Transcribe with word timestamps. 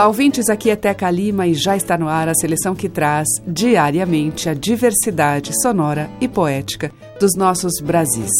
Olá, 0.00 0.08
ouvintes. 0.08 0.48
Aqui 0.48 0.70
é 0.70 0.76
Teca 0.76 1.10
Lima 1.10 1.46
e 1.46 1.52
já 1.52 1.76
está 1.76 1.98
no 1.98 2.08
ar 2.08 2.26
a 2.26 2.34
seleção 2.34 2.74
que 2.74 2.88
traz 2.88 3.28
diariamente 3.46 4.48
a 4.48 4.54
diversidade 4.54 5.52
sonora 5.60 6.08
e 6.22 6.26
poética 6.26 6.90
dos 7.20 7.36
nossos 7.36 7.72
Brasis. 7.82 8.30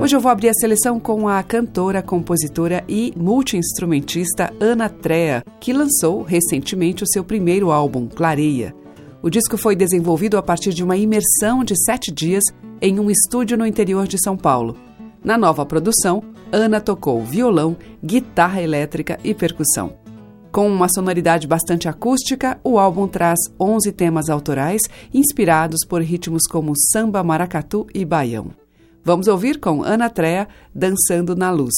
Hoje 0.00 0.14
eu 0.14 0.20
vou 0.20 0.30
abrir 0.30 0.50
a 0.50 0.54
seleção 0.54 1.00
com 1.00 1.28
a 1.28 1.42
cantora, 1.42 2.00
compositora 2.00 2.84
e 2.88 3.12
multiinstrumentista 3.16 4.54
Ana 4.60 4.88
Trea, 4.88 5.42
que 5.58 5.72
lançou 5.72 6.22
recentemente 6.22 7.02
o 7.02 7.08
seu 7.08 7.24
primeiro 7.24 7.72
álbum, 7.72 8.06
Clareia. 8.06 8.72
O 9.20 9.28
disco 9.28 9.58
foi 9.58 9.74
desenvolvido 9.74 10.38
a 10.38 10.42
partir 10.42 10.72
de 10.72 10.84
uma 10.84 10.96
imersão 10.96 11.64
de 11.64 11.74
sete 11.76 12.12
dias 12.12 12.44
em 12.80 13.00
um 13.00 13.10
estúdio 13.10 13.58
no 13.58 13.66
interior 13.66 14.06
de 14.06 14.16
São 14.22 14.36
Paulo. 14.36 14.76
Na 15.24 15.36
nova 15.36 15.66
produção, 15.66 16.22
Ana 16.52 16.80
tocou 16.80 17.22
violão, 17.22 17.76
guitarra 18.04 18.60
elétrica 18.60 19.18
e 19.22 19.34
percussão. 19.34 19.94
Com 20.52 20.66
uma 20.66 20.88
sonoridade 20.88 21.46
bastante 21.46 21.88
acústica, 21.88 22.58
o 22.64 22.78
álbum 22.78 23.06
traz 23.06 23.38
11 23.58 23.92
temas 23.92 24.28
autorais 24.28 24.82
inspirados 25.14 25.84
por 25.86 26.02
ritmos 26.02 26.42
como 26.50 26.72
samba, 26.76 27.22
maracatu 27.22 27.86
e 27.94 28.04
baião. 28.04 28.50
Vamos 29.04 29.28
ouvir 29.28 29.60
com 29.60 29.82
Ana 29.82 30.10
Trea 30.10 30.48
dançando 30.74 31.36
na 31.36 31.50
luz. 31.50 31.74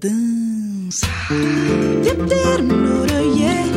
Dança. 0.00 1.06
Deixa 2.02 3.69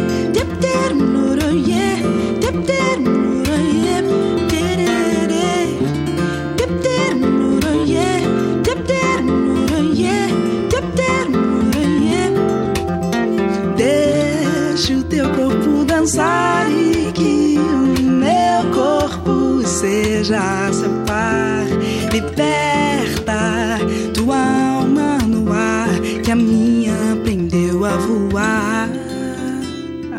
e 16.05 17.11
que 17.13 17.57
o 17.57 18.03
meu 18.03 18.71
corpo 18.73 19.65
seja 19.65 20.69
seu 20.73 20.89
par. 21.05 21.65
Liberta 22.11 23.79
tua 24.13 24.35
alma 24.35 25.17
no 25.19 25.49
ar, 25.53 25.87
que 26.21 26.29
a 26.29 26.35
minha 26.35 26.93
aprendeu 27.13 27.85
a 27.85 27.95
voar. 27.95 28.89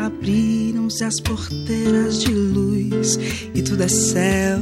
Abriram-se 0.03 1.03
as 1.03 1.19
porteiras 1.19 2.19
de 2.19 2.33
luz 2.33 3.19
e 3.53 3.61
tudo 3.61 3.83
é 3.83 3.87
céu 3.87 4.59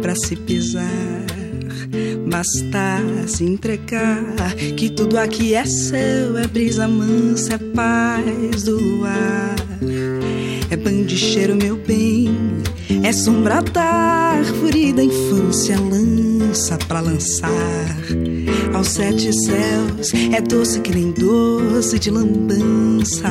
pra 0.00 0.14
se 0.14 0.36
pisar. 0.36 1.26
Basta 2.30 3.02
se 3.26 3.44
entregar 3.44 4.54
que 4.78 4.88
tudo 4.88 5.18
aqui 5.18 5.54
é 5.54 5.66
seu, 5.66 6.38
é 6.38 6.46
brisa 6.46 6.88
mansa, 6.88 7.56
é 7.56 7.58
paz 7.58 8.62
do 8.62 8.80
luar. 8.80 9.54
É 10.72 10.76
bandicheiro, 10.76 11.54
meu 11.54 11.76
bem, 11.76 12.34
é 13.02 13.12
sombra 13.12 13.60
da 13.60 13.82
árvore 13.82 14.90
da 14.90 15.04
infância, 15.04 15.76
lança 15.78 16.78
pra 16.88 17.02
lançar. 17.02 17.50
Aos 18.72 18.88
sete 18.88 19.30
céus, 19.34 20.14
é 20.32 20.40
doce 20.40 20.80
que 20.80 20.94
nem 20.94 21.12
doce 21.12 21.98
de 21.98 22.10
lambança. 22.10 23.28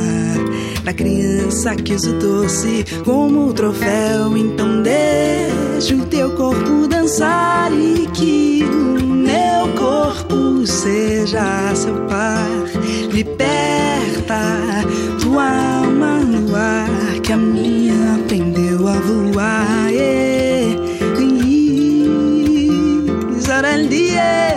Da 0.84 0.94
criança 0.94 1.76
quis 1.78 2.04
o 2.04 2.14
doce 2.20 2.86
como 3.04 3.52
troféu, 3.54 4.38
então 4.38 4.84
deixa 4.84 5.96
o 5.96 6.06
teu 6.06 6.36
corpo 6.36 6.88
dançar 6.88 7.72
e 7.74 8.06
que 8.14 8.64
o 8.66 9.04
meu 9.04 9.68
corpo 9.76 10.68
seja 10.68 11.74
seu 11.74 11.96
par. 12.06 12.48
Liberta 13.12 14.71
yeah. 24.14 24.51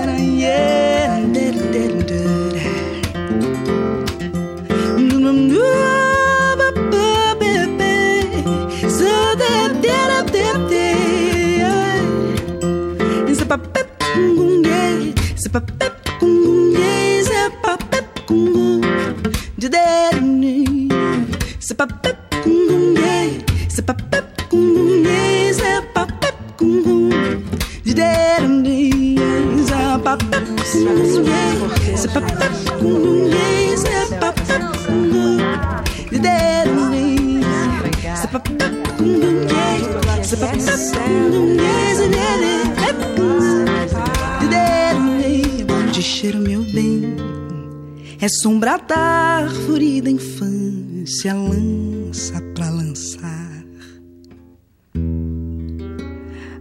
É 48.25 48.29
sombra 48.29 48.79
da 48.79 48.97
árvore 48.97 50.01
da 50.01 50.11
infância, 50.11 51.35
lança 51.35 52.41
pra 52.55 52.71
lançar. 52.71 53.67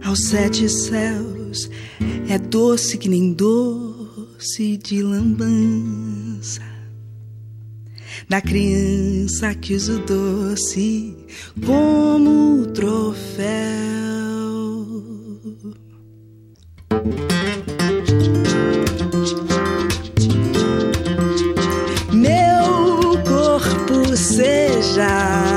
Aos 0.04 0.24
sete 0.24 0.68
céus, 0.68 1.70
é 2.28 2.36
doce 2.36 2.98
que 2.98 3.08
nem 3.08 3.32
doce 3.32 4.76
de 4.76 5.02
lambança. 5.02 6.60
Da 8.28 8.42
criança 8.42 9.54
que 9.54 9.72
usa 9.72 9.94
o 9.94 9.98
doce 10.00 11.16
como 11.64 12.66
troféu. 12.74 13.44
já. 24.94 25.53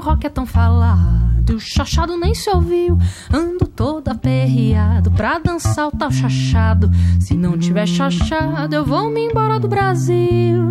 Rock 0.00 0.26
é 0.26 0.30
tão 0.30 0.44
falado, 0.44 1.54
o 1.54 1.60
chachado 1.60 2.16
nem 2.16 2.34
se 2.34 2.50
ouviu. 2.50 2.98
Ando 3.32 3.66
todo 3.66 4.08
aperreado 4.08 5.10
pra 5.12 5.38
dançar 5.38 5.88
o 5.88 5.92
tal 5.92 6.10
chachado. 6.10 6.90
Se 7.20 7.34
não 7.34 7.56
tiver 7.56 7.86
chachado, 7.86 8.74
eu 8.74 8.84
vou 8.84 9.10
me 9.10 9.28
embora 9.28 9.60
do 9.60 9.68
Brasil. 9.68 10.68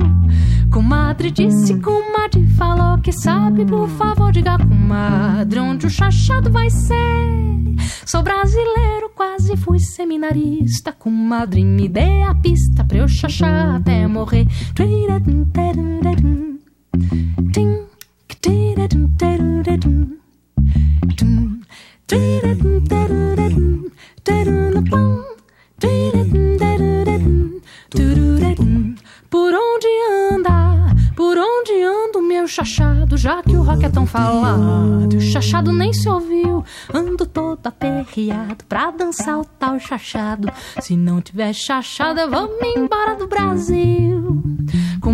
Comadre 0.71 1.31
disse, 1.31 1.80
comadre 1.80 2.45
falou 2.56 3.00
que 3.00 3.12
sabe, 3.12 3.66
por 3.66 3.88
favor, 3.89 4.31
diga 4.31 4.57
comadre 4.57 5.60
onde 5.60 5.88
o 5.88 5.89
chachado 5.89 6.51
vai 6.51 6.69
ser. 6.69 7.39
Sou 8.06 8.22
brasileiro, 8.22 9.10
quase 9.15 9.56
fui 9.57 9.80
seminarista. 9.80 10.92
Comadre, 10.92 11.63
me 11.63 11.88
dê 11.88 12.24
a 12.24 12.36
pista 12.36 12.83
pra 12.83 12.98
eu 12.98 13.07
chachar 13.07 13.75
até 13.75 14.06
morrer. 14.07 14.48
Por 29.30 29.54
onde 29.54 29.88
anda? 30.31 30.95
Por 31.16 31.38
onde 31.38 31.83
anda 31.83 32.18
o 32.18 32.21
meu 32.21 32.48
chachado? 32.48 33.16
Já 33.16 33.44
que 33.44 33.56
o 33.56 33.62
rock 33.62 33.86
é 33.86 33.89
tão 33.89 34.07
falado, 34.07 35.18
o 35.18 35.21
chachado 35.21 35.72
nem 35.72 35.94
se 35.94 36.10
ouviu. 36.10 36.63
Ando 36.92 37.25
todo 37.25 37.60
aperreado 37.68 38.65
pra 38.68 38.89
dançar 38.89 39.39
o 39.39 39.45
tal 39.45 39.80
chachado. 39.80 40.51
Se 40.81 40.98
não 40.98 41.22
tiver 41.22 41.54
chachado, 41.54 42.19
eu 42.19 42.30
vou 42.30 42.60
me 42.60 42.74
embora 42.75 43.15
do 43.15 43.27
Brasil. 43.27 44.42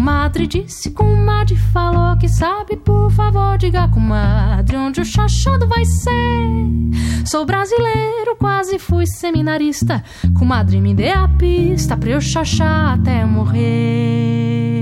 Comadre 0.05 0.45
disse, 0.45 0.91
comadre 0.91 1.55
falou 1.55 2.15
que 2.15 2.29
sabe, 2.29 2.77
por 2.77 3.09
favor, 3.09 3.57
diga 3.57 3.87
comadre 3.87 4.77
onde 4.77 5.01
o 5.01 5.03
chachado 5.03 5.67
vai 5.67 5.83
ser. 5.83 7.25
Sou 7.25 7.43
brasileiro, 7.43 8.35
quase 8.37 8.77
fui 8.77 9.07
seminarista. 9.07 10.03
Comadre, 10.37 10.79
me 10.79 10.93
dê 10.93 11.09
a 11.09 11.27
pista 11.27 11.97
pra 11.97 12.11
eu 12.11 12.21
chachar 12.21 12.93
até 12.93 13.25
morrer. 13.25 14.75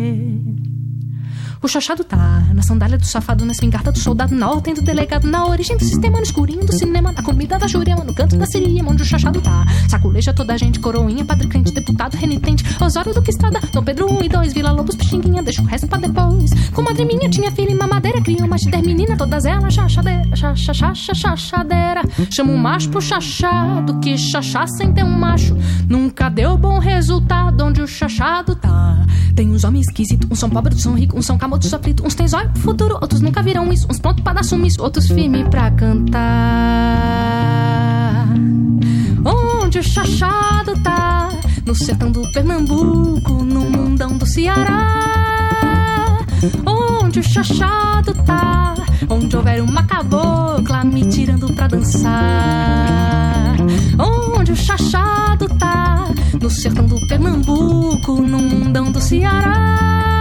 O 1.64 1.68
chachado 1.70 2.04
tá 2.04 2.44
na 2.54 2.62
sandália 2.62 2.98
do 2.98 3.06
safado, 3.06 3.46
na 3.46 3.54
espingarda 3.54 3.90
do 3.90 3.98
soldado, 3.98 4.36
na 4.36 4.52
ordem 4.52 4.74
do 4.74 4.82
delegado, 4.82 5.26
na 5.26 5.48
origem 5.48 5.78
do 5.78 5.84
sistema, 5.86 6.18
no 6.18 6.24
escurinho 6.24 6.66
do 6.66 6.74
cinema, 6.74 7.14
na 7.14 7.24
comida 7.24 7.58
da 7.58 7.68
jurema, 7.68 8.04
no 8.04 8.14
canto 8.14 8.36
da 8.36 8.46
siria, 8.46 8.84
onde 8.86 9.02
o 9.02 9.06
chachado 9.06 9.40
tá. 9.40 9.66
Saculeja 9.88 10.34
toda 10.34 10.54
a 10.54 10.58
gente, 10.58 10.78
coroinha, 10.82 11.24
padre 11.24 11.48
crente, 11.48 11.72
deputado, 11.72 12.16
renitente, 12.16 12.66
Osório 12.82 13.14
do 13.14 13.22
que 13.22 13.32
estrada, 13.32 13.62
Dom 13.72 13.82
Pedro 13.82 14.12
1 14.12 14.24
e 14.26 14.28
2, 14.28 14.54
Vila 14.54 14.74
Lobos, 14.74 14.98
Pixinguinha, 14.98 15.42
deixa 15.42 15.62
o 15.62 15.66
resto 15.66 15.88
pra 15.88 16.00
depois. 16.00 16.52
Comadre 16.74 17.06
minha 17.06 17.30
tinha 17.30 17.50
filha 17.50 17.72
e 17.72 17.76
mamadeira, 17.76 18.22
criou 18.22 18.46
uma 18.46 18.58
der 18.58 18.84
menina, 18.84 19.16
todas 19.16 19.46
elas 19.46 19.74
chachadeira, 19.74 20.36
chacha, 20.36 20.94
chachadeira. 20.94 22.02
Chama 22.30 22.52
um 22.52 22.58
macho 22.58 22.90
pro 22.90 23.00
chachado, 23.00 24.02
que 24.02 24.18
chachá 24.18 24.68
sem 24.68 24.92
ter 24.92 25.06
um 25.06 25.18
macho. 25.18 25.58
Nunca 25.88 26.28
deu 26.28 26.58
bom 26.58 26.78
resultado 26.78 27.64
onde 27.64 27.82
o 27.82 27.88
chachado 27.88 28.54
tá. 28.54 29.06
Tem 29.34 29.50
uns 29.50 29.64
homens 29.64 29.88
esquisitos, 29.88 30.30
uns 30.30 30.40
são 30.40 30.50
pobres, 30.50 30.76
uns 30.76 30.84
são 30.84 30.94
ricos, 30.94 31.18
uns 31.18 31.26
são 31.26 31.38
camões 31.38 31.53
outros 31.54 31.74
aflitos. 31.74 32.06
Uns 32.06 32.16
têm 32.16 32.28
zóio 32.28 32.50
pro 32.50 32.62
futuro, 32.62 32.98
outros 33.00 33.22
nunca 33.22 33.42
viram 33.42 33.72
isso. 33.72 33.88
Uns 33.90 34.00
pronto 34.00 34.22
para 34.22 34.34
dar 34.34 34.44
sumiço, 34.44 34.82
outros 34.82 35.08
firme 35.08 35.46
pra 35.46 35.72
cantar. 35.72 36.24
Onde 39.24 39.80
o 39.80 39.84
chachado 39.84 40.74
tá? 40.84 41.30
No 41.66 41.74
sertão 41.74 42.12
do 42.12 42.22
Pernambuco, 42.34 43.32
no 43.44 43.70
mundão 43.70 44.18
do 44.18 44.26
Ceará. 44.26 46.20
Onde 46.66 47.20
o 47.20 47.24
chachado 47.24 48.14
tá? 48.26 48.74
Onde 49.08 49.38
houver 49.38 49.62
uma 49.62 49.84
cabocla 49.84 50.84
me 50.84 51.08
tirando 51.08 51.54
pra 51.54 51.68
dançar. 51.68 53.56
Onde 53.98 54.52
o 54.52 54.56
chachado 54.56 55.48
tá? 55.58 56.08
No 56.42 56.50
sertão 56.50 56.86
do 56.86 57.00
Pernambuco, 57.08 58.22
no 58.22 58.40
mundão 58.40 58.92
do 58.92 59.00
Ceará. 59.00 60.13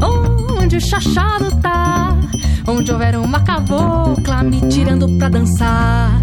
Onde 0.00 0.76
o 0.76 0.80
chachado 0.80 1.50
tá? 1.60 2.16
Onde 2.66 2.92
houver 2.92 3.16
uma 3.16 3.40
cabocla 3.40 4.42
me 4.42 4.60
tirando 4.68 5.08
pra 5.18 5.28
dançar. 5.28 6.20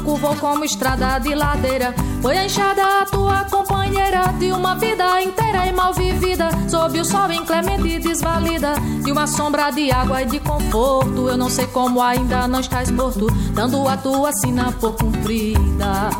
Curvou 0.00 0.36
como 0.36 0.64
estrada 0.64 1.18
de 1.18 1.34
ladeira. 1.34 1.94
Foi 2.22 2.36
a 2.36 2.44
enxada 2.44 2.82
a 3.02 3.06
tua 3.06 3.44
companheira 3.44 4.32
de 4.38 4.52
uma 4.52 4.74
vida 4.74 5.20
inteira 5.22 5.66
e 5.66 5.72
mal 5.72 5.92
vivida. 5.92 6.48
Sob 6.68 6.98
o 6.98 7.04
sol 7.04 7.32
inclemente 7.32 7.88
e 7.88 7.98
desvalida 7.98 8.74
de 9.02 9.10
uma 9.10 9.26
sombra 9.26 9.70
de 9.70 9.90
água 9.90 10.22
e 10.22 10.26
de 10.26 10.40
conforto. 10.40 11.28
Eu 11.28 11.36
não 11.36 11.48
sei 11.48 11.66
como 11.66 12.00
ainda 12.00 12.46
não 12.46 12.60
estás 12.60 12.90
morto, 12.90 13.26
dando 13.52 13.88
a 13.88 13.96
tua 13.96 14.32
sina 14.32 14.72
por 14.72 14.94
cumprida. 14.96 16.10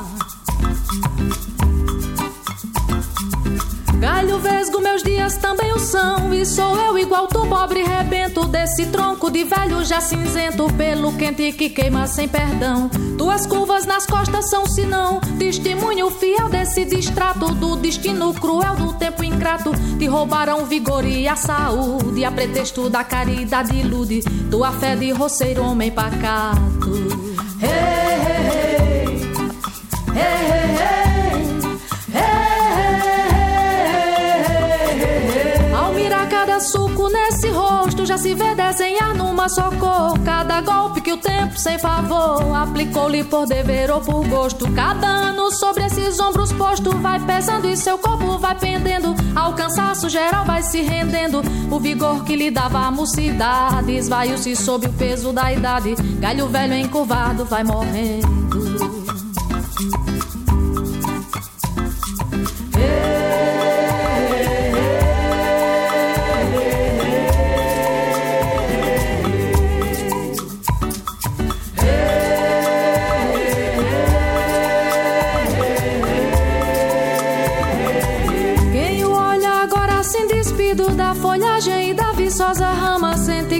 Galho 4.00 4.38
vesgo, 4.38 4.80
meus 4.80 4.89
também 5.36 5.72
o 5.72 5.78
são. 5.78 6.32
E 6.32 6.44
sou 6.44 6.76
eu 6.76 6.98
igual 6.98 7.26
tu, 7.26 7.46
pobre 7.46 7.82
rebento 7.82 8.46
desse 8.46 8.86
tronco 8.86 9.30
de 9.30 9.44
velho 9.44 9.84
já 9.84 10.00
cinzento, 10.00 10.72
pelo 10.74 11.12
quente 11.14 11.52
que 11.52 11.68
queima 11.68 12.06
sem 12.06 12.28
perdão. 12.28 12.90
Tuas 13.18 13.46
curvas 13.46 13.86
nas 13.86 14.06
costas 14.06 14.48
são 14.48 14.66
sinão, 14.66 15.20
testemunho 15.38 16.10
fiel 16.10 16.48
desse 16.48 16.84
distrato, 16.84 17.54
do 17.54 17.76
destino 17.76 18.32
cruel 18.34 18.76
do 18.76 18.92
tempo 18.94 19.22
ingrato. 19.22 19.72
Te 19.98 20.06
roubaram 20.06 20.64
vigor 20.66 21.04
e 21.04 21.28
a 21.28 21.36
saúde, 21.36 22.24
a 22.24 22.32
pretexto 22.32 22.88
da 22.88 23.04
caridade 23.04 23.76
ilude 23.76 24.20
tua 24.50 24.72
fé 24.72 24.96
de 24.96 25.10
roceiro, 25.12 25.62
homem 25.62 25.90
pacato. 25.90 26.60
Hey, 27.62 28.09
já 38.10 38.18
se 38.18 38.34
vê 38.34 38.56
desenhar 38.56 39.14
numa 39.14 39.48
só 39.48 39.70
cor. 39.70 40.18
Cada 40.24 40.60
golpe 40.62 41.00
que 41.00 41.12
o 41.12 41.16
tempo 41.16 41.56
sem 41.56 41.78
favor 41.78 42.56
aplicou-lhe 42.56 43.22
por 43.22 43.46
dever 43.46 43.88
ou 43.88 44.00
por 44.00 44.26
gosto. 44.26 44.68
Cada 44.72 45.06
ano 45.06 45.52
sobre 45.52 45.84
esses 45.84 46.18
ombros 46.18 46.52
posto 46.52 46.90
vai 46.98 47.20
pesando 47.20 47.68
e 47.68 47.76
seu 47.76 47.96
corpo 47.98 48.36
vai 48.36 48.58
pendendo. 48.58 49.14
Ao 49.36 49.52
cansaço 49.52 50.08
geral 50.08 50.44
vai 50.44 50.60
se 50.60 50.82
rendendo. 50.82 51.40
O 51.70 51.78
vigor 51.78 52.24
que 52.24 52.34
lhe 52.34 52.50
dava 52.50 52.80
a 52.80 52.90
mocidade 52.90 53.92
esvaiu-se 53.92 54.56
sob 54.56 54.88
o 54.88 54.92
peso 54.92 55.32
da 55.32 55.52
idade. 55.52 55.94
Galho 56.18 56.48
velho 56.48 56.74
encurvado 56.74 57.44
vai 57.44 57.62
morrendo. 57.62 58.69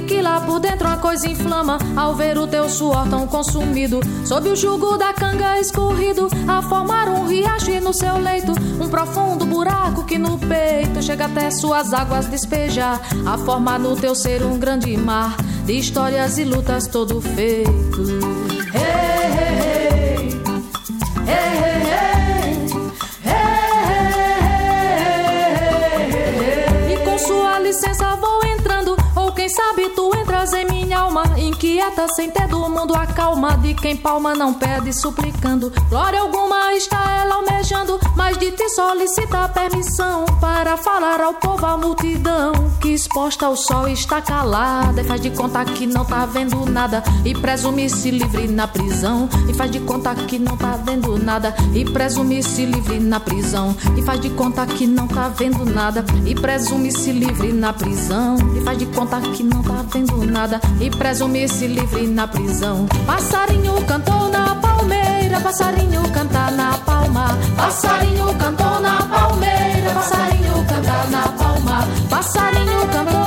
Que 0.03 0.21
lá 0.21 0.41
por 0.41 0.61
dentro 0.61 0.89
a 0.89 0.97
coisa 0.97 1.29
inflama. 1.29 1.79
Ao 1.97 2.15
ver 2.15 2.39
o 2.39 2.47
teu 2.47 2.69
suor 2.69 3.09
tão 3.09 3.27
consumido 3.27 4.01
Sob 4.25 4.49
o 4.49 4.57
jugo 4.57 4.97
da 4.97 5.13
canga 5.13 5.59
escorrido 5.59 6.29
A 6.47 6.63
formar 6.63 7.09
um 7.09 7.27
riacho 7.27 7.71
e 7.71 7.81
no 7.81 7.93
seu 7.93 8.17
leito 8.19 8.53
Um 8.81 8.89
profundo 8.89 9.45
buraco 9.45 10.05
que 10.05 10.19
no 10.19 10.39
peito 10.39 11.03
Chega 11.03 11.27
até 11.27 11.51
suas 11.51 11.93
águas 11.93 12.27
despejar. 12.27 13.01
A 13.27 13.39
formar 13.39 13.79
no 13.79 13.97
teu 13.97 14.15
ser 14.15 14.43
um 14.43 14.59
grande 14.59 14.97
mar 14.97 15.37
De 15.65 15.79
histórias 15.79 16.39
e 16.39 16.45
lutas 16.45 16.87
todo 16.87 17.21
feito 17.21 18.40
quieta, 31.53 32.07
sem 32.15 32.31
ter 32.31 32.49
do 32.49 32.59
mundo 32.69 32.95
a 32.95 33.07
calma 33.07 33.57
de 33.59 33.75
quem 33.75 33.97
palma 33.97 34.35
não 34.35 34.55
pede, 34.55 34.93
suplicando. 34.93 35.73
Glória 35.89 36.21
alguma 36.21 36.73
está 36.75 37.21
ela 37.23 37.37
almejando, 37.37 37.99
mas 38.17 38.37
de 38.39 38.51
ti 38.53 38.69
solicita 38.71 39.49
permissão 39.49 40.25
para 40.41 40.77
falar 40.77 41.21
ao 41.21 41.35
povo, 41.35 41.65
à 41.67 41.77
multidão, 41.77 42.53
que 42.81 42.89
exposta 42.89 43.47
ao 43.47 43.57
sol 43.57 43.89
está 43.89 44.21
calada, 44.21 45.01
e 45.01 45.05
faz 45.05 45.21
de 45.21 45.31
conta 45.31 45.65
que 45.65 45.87
não 45.87 46.05
tá 46.05 46.25
vendo 46.27 46.65
nada, 46.67 47.03
e 47.25 47.35
presume-se 47.35 48.11
livre 48.11 48.49
na 48.49 48.67
prisão, 48.67 49.29
e 49.49 49.55
faz 49.55 49.71
de 49.71 49.81
conta 49.81 50.15
que 50.15 50.39
não 50.39 50.57
tá 50.57 50.79
vendo 50.85 51.19
nada, 51.19 51.55
e 51.75 51.85
presume-se 51.85 52.65
livre 52.65 52.99
na 53.01 53.21
prisão, 53.21 53.77
e 53.97 54.03
faz 54.03 54.21
de 54.21 54.31
conta 54.31 54.67
que 54.67 54.87
não 54.87 55.07
tá 55.07 55.29
vendo 55.29 55.65
nada, 55.65 56.05
e 56.27 56.35
presume-se 56.35 57.13
livre 57.13 57.53
na 57.53 57.73
prisão, 57.73 58.37
e 58.57 58.61
faz 58.63 58.79
de 58.79 58.87
conta 58.87 59.21
que 59.21 59.43
não 59.43 59.63
tá 59.63 59.85
vendo 59.93 60.25
nada, 60.27 60.61
e 60.81 60.91
presume-se 61.41 61.67
livre 61.69 62.07
na 62.07 62.27
prisão. 62.29 62.87
Passarinho 63.07 63.75
cantou 63.87 64.29
na 64.29 64.55
palmeira, 64.57 65.41
passarinho 65.41 66.03
canta 66.11 66.51
na 66.51 66.77
palma, 66.79 67.39
passarinho 67.57 68.27
cantou 68.35 68.81
na 68.81 69.03
palmeira, 69.05 69.91
passarinho 69.95 70.65
canta 70.69 71.11
na 71.11 71.29
palma, 71.29 71.89
passarinho 72.11 72.81
cantou 72.93 73.20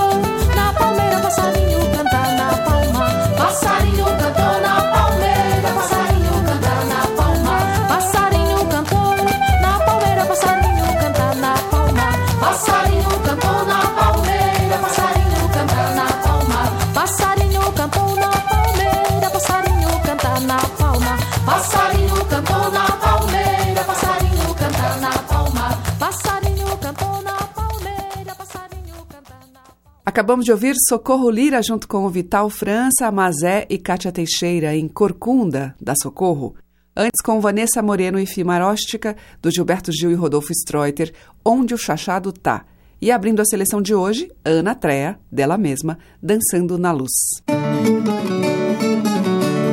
Acabamos 30.14 30.46
de 30.46 30.52
ouvir 30.52 30.76
Socorro 30.88 31.28
Lira 31.28 31.60
junto 31.64 31.88
com 31.88 32.08
Vital 32.08 32.48
França, 32.48 33.12
Mazé 33.12 33.66
e 33.68 33.80
Kátia 33.80 34.12
Teixeira 34.12 34.76
em 34.76 34.88
Corcunda, 34.88 35.74
da 35.82 35.96
Socorro. 36.00 36.54
Antes 36.96 37.20
com 37.20 37.42
Vanessa 37.42 37.82
Moreno 37.82 38.20
e 38.20 38.28
Fimaróstica, 38.28 39.18
do 39.42 39.50
Gilberto 39.50 39.92
Gil 39.92 40.12
e 40.12 40.14
Rodolfo 40.14 40.52
Streuter, 40.52 41.12
Onde 41.44 41.74
o 41.74 41.80
Chachado 41.80 42.32
Tá. 42.32 42.64
E 43.02 43.12
abrindo 43.12 43.42
a 43.42 43.46
seleção 43.46 43.82
de 43.82 43.96
hoje, 43.96 44.30
Ana 44.46 44.76
Trea, 44.76 45.18
dela 45.32 45.58
mesma, 45.58 45.98
Dançando 46.22 46.78
na 46.78 46.92
Luz. 46.92 47.12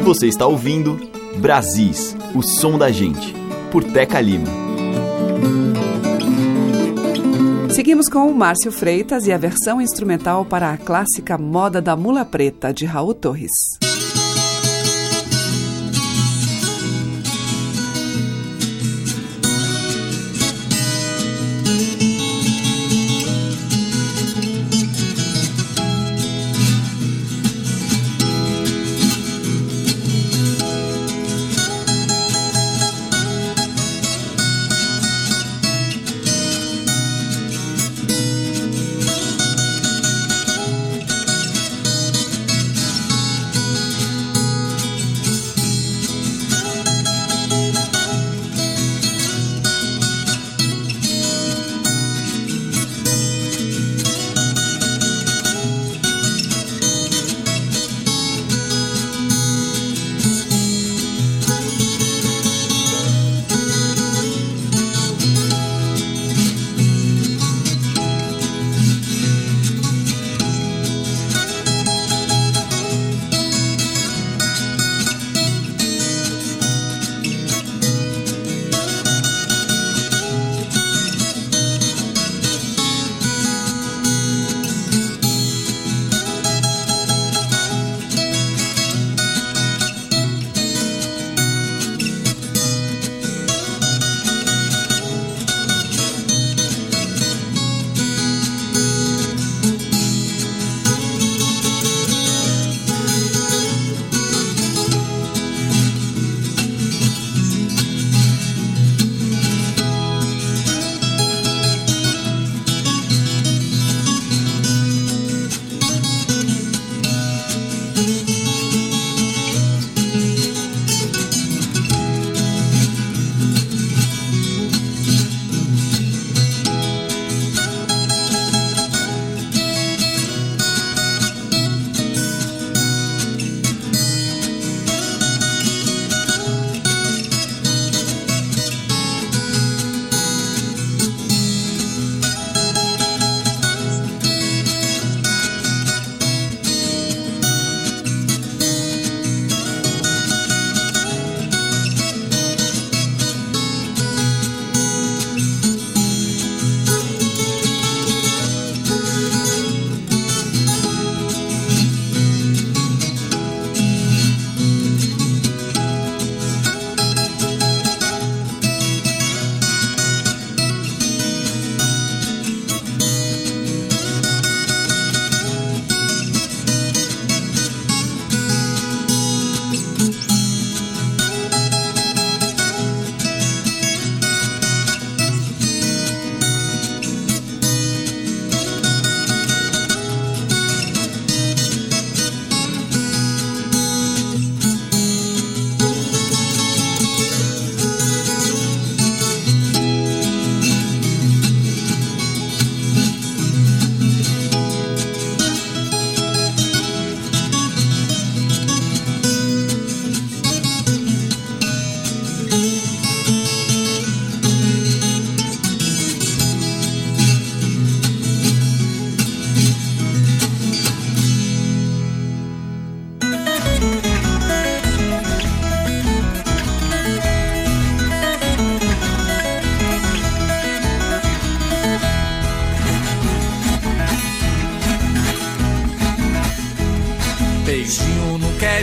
Você 0.05 0.27
está 0.27 0.47
ouvindo 0.47 0.99
Brasis, 1.37 2.17
o 2.35 2.41
som 2.41 2.79
da 2.79 2.91
gente, 2.91 3.35
por 3.71 3.85
Teca 3.85 4.19
Lima. 4.23 4.49
Seguimos 7.73 8.09
com 8.09 8.27
o 8.27 8.35
Márcio 8.35 8.73
Freitas 8.73 9.27
e 9.27 9.33
a 9.33 9.39
versão 9.39 9.81
instrumental 9.81 10.45
para 10.45 10.73
a 10.73 10.77
clássica 10.77 11.39
Moda 11.39 11.81
da 11.81 11.95
Mula 11.95 12.25
Preta, 12.25 12.75
de 12.75 12.85
Raul 12.85 13.15
Torres. 13.15 13.51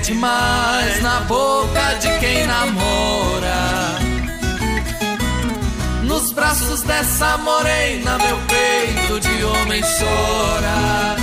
Demais 0.07 1.01
na 1.01 1.19
boca 1.21 1.95
de 1.99 2.07
quem 2.19 2.47
namora. 2.47 3.99
Nos 6.03 6.31
braços 6.31 6.81
dessa 6.83 7.37
morena, 7.39 8.17
meu 8.17 8.37
peito 8.47 9.19
de 9.19 9.43
homem 9.43 9.81
chora. 9.81 11.17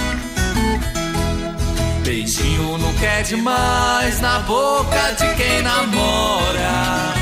Beijinho 2.02 2.76
não 2.76 2.92
quer 2.94 3.22
demais 3.22 4.20
na 4.20 4.40
boca 4.40 5.12
de 5.18 5.34
quem 5.34 5.62
namora. 5.62 7.14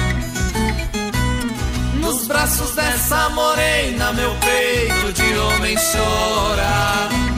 Nos 2.01 2.27
braços 2.27 2.73
dessa 2.75 3.29
morena, 3.29 4.13
meu 4.15 4.35
peito 4.41 5.13
de 5.13 5.39
homem 5.39 5.77
chora. 5.77 7.32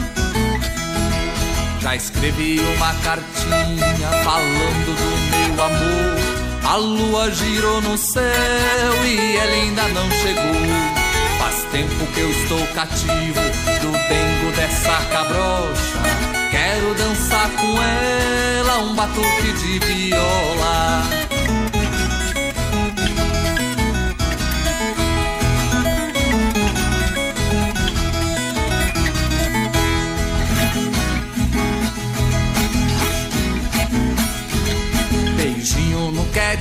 Já 1.85 1.95
escrevi 1.95 2.59
uma 2.77 2.91
cartinha 3.03 4.09
falando 4.23 4.95
do 4.97 5.53
meu 5.53 5.65
amor. 5.65 6.67
A 6.67 6.75
lua 6.77 7.29
girou 7.29 7.79
no 7.79 7.95
céu 7.95 9.05
e 9.05 9.37
ela 9.37 9.51
ainda 9.51 9.83
não 9.89 10.09
chegou. 10.09 10.65
Faz 11.37 11.63
tempo 11.71 12.07
que 12.11 12.21
eu 12.21 12.31
estou 12.31 12.65
cativo 12.73 13.39
do 13.81 13.91
dengo 13.91 14.55
dessa 14.55 14.99
cabrocha. 15.11 16.01
Quero 16.49 16.95
dançar 16.95 17.51
com 17.51 17.79
ela 17.79 18.79
um 18.79 18.95
batuque 18.95 19.53
de 19.53 19.77
viola. 19.85 21.24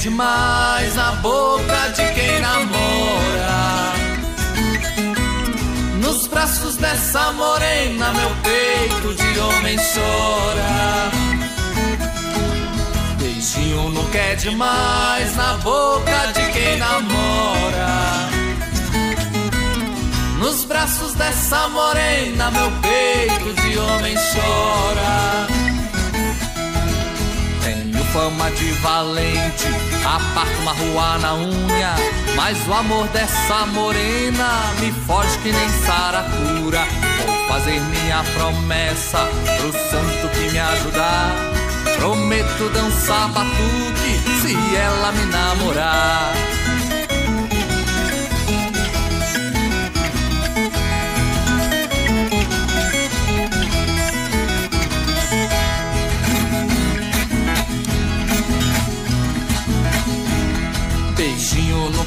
Demais 0.04 0.94
na 0.96 1.12
boca 1.12 1.88
de 1.96 2.06
quem 2.12 2.38
namora. 2.38 3.94
Nos 5.98 6.26
braços 6.26 6.76
dessa 6.76 7.32
morena, 7.32 8.12
meu 8.12 8.30
peito 8.42 9.14
de 9.14 9.38
homem 9.38 9.78
chora. 9.78 11.10
Beijinho 13.18 13.88
não 13.92 14.04
quer 14.10 14.36
demais 14.36 15.34
na 15.36 15.54
boca 15.54 16.26
de 16.34 16.52
quem 16.52 16.76
namora. 16.76 18.28
Nos 20.38 20.64
braços 20.64 21.14
dessa 21.14 21.66
morena, 21.68 22.50
meu 22.50 22.70
peito 22.82 23.62
de 23.62 23.78
homem 23.78 24.14
chora 24.14 25.63
fama 28.14 28.48
de 28.52 28.70
valente, 28.74 29.66
aparto 30.04 30.56
uma 30.60 30.72
rua 30.72 31.18
na 31.18 31.34
unha. 31.34 31.96
Mas 32.36 32.56
o 32.68 32.72
amor 32.72 33.08
dessa 33.08 33.66
morena 33.66 34.48
me 34.78 34.92
foge 35.04 35.36
que 35.38 35.50
nem 35.50 35.68
saracura. 35.84 36.86
Vou 37.26 37.48
fazer 37.48 37.80
minha 37.80 38.22
promessa 38.34 39.18
pro 39.58 39.72
santo 39.72 40.28
que 40.32 40.48
me 40.52 40.60
ajudar. 40.60 41.34
Prometo 41.98 42.68
dançar 42.72 43.28
batuque 43.30 44.40
se 44.40 44.76
ela 44.76 45.10
me 45.10 45.26
namorar. 45.26 46.32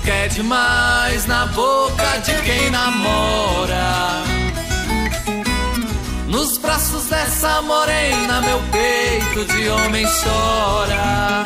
Quer 0.07 0.29
demais 0.29 1.25
na 1.25 1.47
boca 1.47 2.17
de 2.23 2.33
quem 2.43 2.69
namora. 2.69 4.23
Nos 6.27 6.57
braços 6.57 7.07
dessa 7.07 7.61
morena, 7.63 8.39
meu 8.39 8.61
peito 8.71 9.53
de 9.53 9.67
homem 9.67 10.05
chora. 10.05 11.43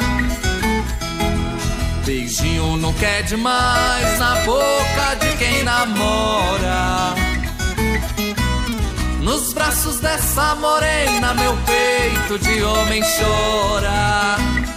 Beijinho 2.06 2.78
não 2.78 2.94
quer 2.94 3.24
demais 3.24 4.20
na 4.20 4.36
boca 4.46 5.16
de 5.20 5.38
quem 5.38 5.64
namora. 5.64 7.16
Nos 9.22 9.54
braços 9.54 10.00
dessa 10.02 10.54
morena, 10.54 11.34
meu 11.34 11.58
peito 11.66 12.38
de 12.38 12.62
homem 12.62 13.02
chora. 13.02 14.71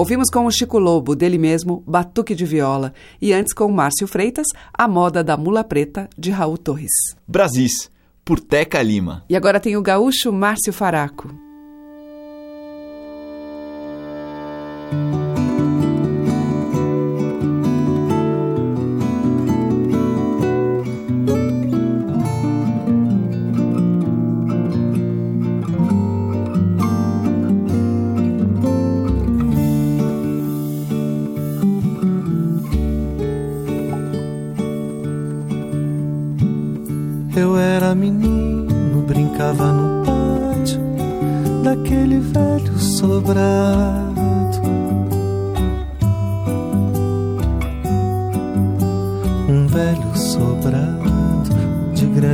Ouvimos 0.00 0.30
com 0.30 0.46
o 0.46 0.50
Chico 0.50 0.78
Lobo, 0.78 1.14
dele 1.14 1.36
mesmo, 1.36 1.84
Batuque 1.86 2.34
de 2.34 2.46
Viola, 2.46 2.94
e 3.20 3.34
antes 3.34 3.52
com 3.52 3.70
Márcio 3.70 4.06
Freitas, 4.06 4.46
A 4.72 4.88
Moda 4.88 5.22
da 5.22 5.36
Mula 5.36 5.62
Preta, 5.62 6.08
de 6.16 6.30
Raul 6.30 6.56
Torres. 6.56 6.90
Brasis, 7.28 7.90
por 8.24 8.40
Teca 8.40 8.82
Lima. 8.82 9.22
E 9.28 9.36
agora 9.36 9.60
tem 9.60 9.76
o 9.76 9.82
gaúcho 9.82 10.32
Márcio 10.32 10.72
Faraco. 10.72 11.28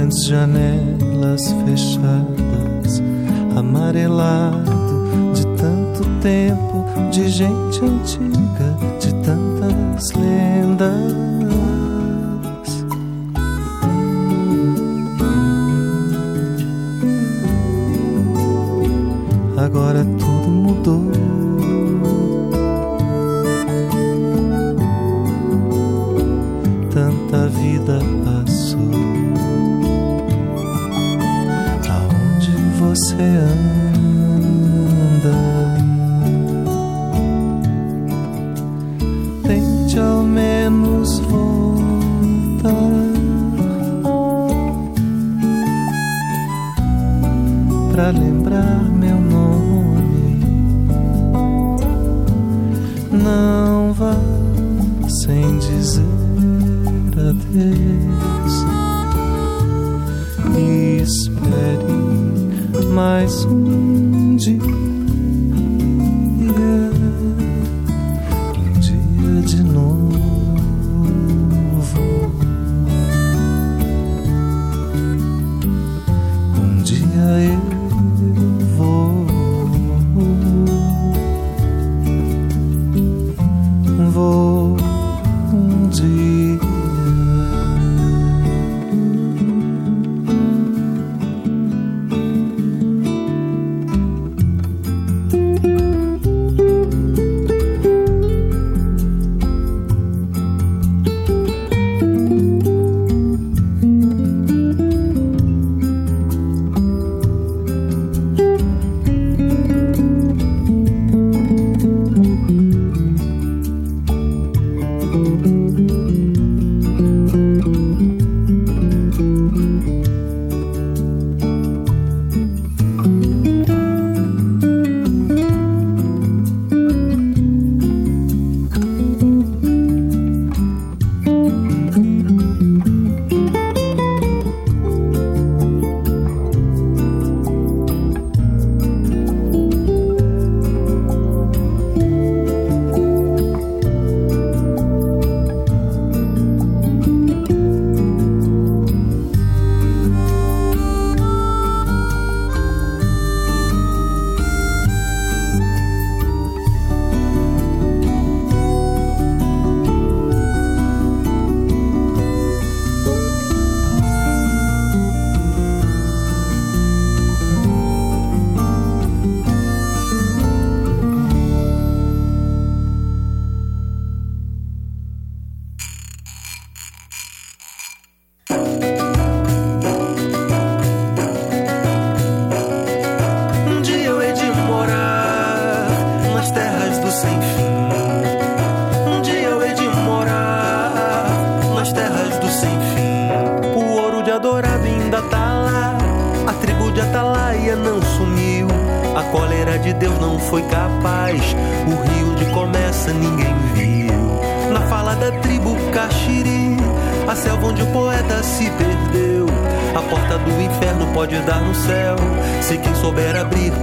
grandes 0.07 0.27
janelas 0.27 1.53
fechadas, 1.64 3.03
amarelado 3.57 5.33
de 5.35 5.45
tanto 5.57 6.05
tempo, 6.21 6.85
de 7.11 7.29
gente 7.29 7.85
antiga, 7.85 8.77
de 9.01 9.12
tantas 9.25 10.12
lendas. 10.12 11.27
Agora 19.57 20.05
tudo 20.05 20.49
mudou 20.49 21.25
você 33.07 33.23
anda. 33.23 34.66
Tente 39.47 39.99
ao 39.99 40.25
menos 40.25 41.21
voltar 41.21 42.73
pra 47.92 48.11
lembrar. 48.11 48.86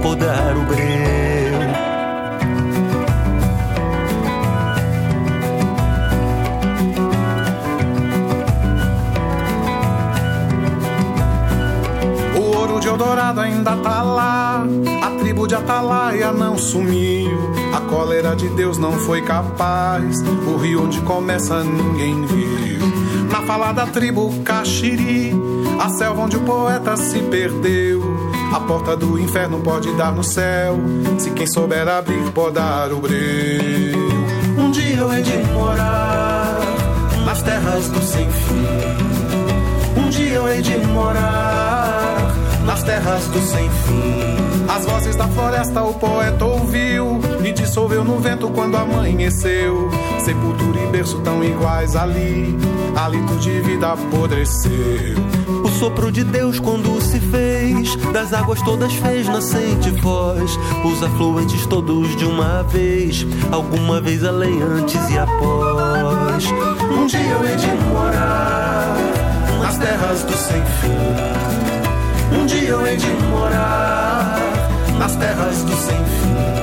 Podar 0.02 0.56
o 0.56 0.64
breu. 0.66 1.24
Eldorado 12.94 13.40
ainda 13.40 13.74
tá 13.78 14.02
lá. 14.02 14.64
A 15.02 15.10
tribo 15.18 15.48
de 15.48 15.56
Atalaia 15.56 16.30
não 16.32 16.56
sumiu. 16.56 17.36
A 17.72 17.80
cólera 17.80 18.36
de 18.36 18.48
Deus 18.50 18.78
não 18.78 18.92
foi 18.92 19.20
capaz. 19.20 20.20
O 20.46 20.56
rio 20.56 20.84
onde 20.84 21.00
começa 21.00 21.64
ninguém 21.64 22.24
viu. 22.24 22.78
Na 23.28 23.42
fala 23.42 23.72
da 23.72 23.84
tribo 23.84 24.32
Caxiri, 24.44 25.32
a 25.80 25.88
selva 25.88 26.22
onde 26.22 26.36
o 26.36 26.40
poeta 26.42 26.96
se 26.96 27.18
perdeu. 27.22 28.00
A 28.52 28.60
porta 28.60 28.96
do 28.96 29.18
inferno 29.18 29.60
pode 29.60 29.92
dar 29.94 30.12
no 30.12 30.22
céu. 30.22 30.76
Se 31.18 31.30
quem 31.30 31.46
souber 31.46 31.88
abrir, 31.88 32.30
pode 32.32 32.54
dar 32.54 32.92
o 32.92 33.00
breu. 33.00 33.14
Um 34.58 34.70
dia 34.70 34.96
eu 34.96 35.12
hei 35.12 35.22
de 35.22 35.36
morar 35.52 36.60
nas 37.24 37.42
terras 37.42 37.88
do 37.88 38.00
sem 38.02 38.30
fim. 38.30 40.00
Um 40.00 40.08
dia 40.08 40.34
eu 40.34 40.48
hei 40.48 40.62
de 40.62 40.76
morar 40.86 42.34
nas 42.64 42.82
terras 42.82 43.24
do 43.26 43.40
sem 43.40 43.68
fim. 43.68 44.44
As 44.68 44.84
vozes 44.86 45.14
da 45.16 45.28
floresta 45.28 45.82
o 45.82 45.94
poeta 45.94 46.44
ouviu 46.44 47.20
e 47.44 47.52
dissolveu 47.52 48.04
no 48.04 48.18
vento 48.18 48.48
quando 48.50 48.76
amanheceu. 48.76 49.90
Sepultura 50.18 50.80
e 50.80 50.86
berço 50.86 51.20
tão 51.20 51.44
iguais 51.44 51.94
ali, 51.94 52.56
hálito 52.96 53.36
de 53.36 53.60
vida 53.60 53.92
apodreceu. 53.92 54.72
Sopro 55.78 56.10
de 56.10 56.24
Deus 56.24 56.58
quando 56.58 57.00
se 57.00 57.18
fez, 57.20 57.96
das 58.12 58.32
águas 58.32 58.62
todas 58.62 58.92
fez 58.94 59.26
nascente 59.28 59.90
voz, 59.90 60.58
os 60.84 61.02
afluentes 61.02 61.66
todos 61.66 62.16
de 62.16 62.24
uma 62.24 62.62
vez, 62.62 63.26
alguma 63.50 64.00
vez 64.00 64.24
além, 64.24 64.62
antes 64.62 65.10
e 65.10 65.18
após. 65.18 66.44
Um 66.96 67.06
dia 67.06 67.20
eu 67.20 67.44
hei 67.44 67.56
de 67.56 67.66
morar 67.92 68.96
nas 69.60 69.78
terras 69.78 70.22
do 70.22 70.32
sem 70.36 70.62
fim 70.80 71.44
um 72.36 72.46
dia 72.46 72.68
eu 72.68 72.86
hei 72.86 72.96
de 72.96 73.06
morar 73.30 74.36
nas 74.98 75.14
terras 75.16 75.62
do 75.62 75.76
sem 75.76 75.96
fim. 75.96 76.53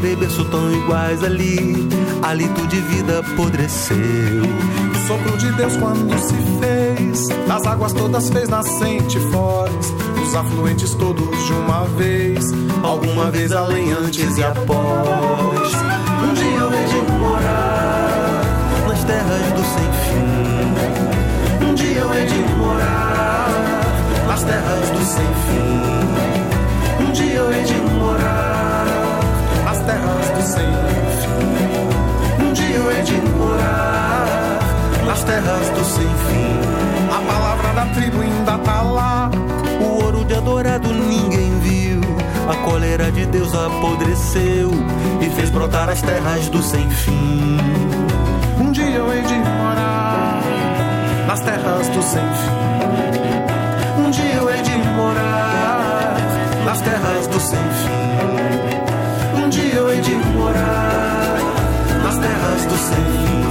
Berço 0.00 0.44
tão 0.44 0.72
iguais 0.72 1.24
ali, 1.24 1.88
hálito 2.22 2.66
de 2.68 2.80
vida 2.80 3.18
apodreceu. 3.18 3.96
O 3.96 5.06
sopro 5.08 5.36
de 5.36 5.50
Deus 5.52 5.76
quando 5.76 6.18
se 6.18 6.34
fez, 6.60 7.28
nas 7.46 7.66
águas 7.66 7.92
todas 7.92 8.30
fez 8.30 8.48
nascente 8.48 9.18
foz, 9.32 9.92
os 10.22 10.34
afluentes 10.34 10.94
todos 10.94 11.46
de 11.46 11.52
uma 11.52 11.84
vez, 11.96 12.44
alguma 12.82 13.30
vez 13.30 13.50
além, 13.50 13.92
antes 13.92 14.36
e 14.38 14.44
após. 14.44 15.72
Um 16.22 16.34
dia 16.34 16.58
eu 16.58 16.72
hei 16.72 16.84
de 16.84 17.12
morar 17.12 18.42
nas 18.86 19.04
terras 19.04 19.52
do 19.52 19.64
sem 19.64 19.92
fim. 20.04 21.66
Um 21.70 21.74
dia 21.74 21.98
eu 21.98 22.14
hei 22.14 22.26
de 22.26 22.54
morar 22.54 23.48
nas 24.28 24.44
terras 24.44 24.90
do 24.90 25.04
sem 25.04 25.26
fim. 25.48 27.04
Um 27.04 27.12
dia 27.12 27.34
eu 27.34 27.52
hei 27.52 27.64
de 27.64 27.74
do 27.74 28.47
sem 30.58 30.66
fim. 31.20 32.44
Um 32.44 32.52
dia 32.52 32.76
eu 32.76 32.90
hei 32.90 33.02
de 33.02 33.20
morar 33.36 34.58
nas 35.06 35.22
terras 35.24 35.68
do 35.70 35.84
sem 35.84 36.08
fim. 36.26 36.58
A 37.10 37.20
palavra 37.32 37.72
da 37.74 37.86
tribo 37.94 38.20
ainda 38.20 38.58
tá 38.58 38.82
lá. 38.82 39.30
O 39.80 40.04
ouro 40.04 40.24
de 40.24 40.34
adorado 40.34 40.92
ninguém 40.92 41.58
viu. 41.60 42.00
A 42.48 42.54
cólera 42.64 43.12
de 43.12 43.26
Deus 43.26 43.54
apodreceu 43.54 44.70
e 45.20 45.30
fez 45.30 45.50
brotar 45.50 45.88
as 45.88 46.00
terras 46.02 46.48
do 46.48 46.62
sem 46.62 46.88
fim. 46.90 47.58
Um 48.58 48.72
dia 48.72 48.96
eu 48.96 49.12
hei 49.12 49.22
de 49.22 49.34
morar 49.34 50.40
nas 51.26 51.40
terras 51.40 51.88
do 51.88 52.02
sem 52.02 52.20
fim. 52.20 54.02
Um 54.02 54.10
dia 54.10 54.34
eu 54.34 54.48
hei 54.50 54.62
de 54.62 54.78
morar 54.96 56.16
nas 56.64 56.80
terras 56.80 57.26
do 57.26 57.40
sem 57.40 57.58
fim 57.58 57.97
nas 62.58 62.66
terras 62.66 62.66
do 62.66 62.78
sem 62.78 62.96
fim. 62.96 63.47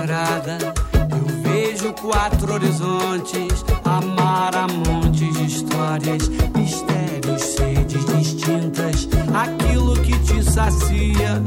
Eu 0.00 1.42
vejo 1.42 1.92
quatro 1.94 2.54
horizontes, 2.54 3.64
amar 3.84 4.54
a 4.54 4.66
montes 4.68 5.36
de 5.36 5.46
histórias, 5.46 6.28
mistérios, 6.56 7.42
sedes 7.42 8.04
distintas. 8.06 9.08
Aquilo 9.34 9.94
que 10.00 10.18
te 10.20 10.42
sacia, 10.42 11.42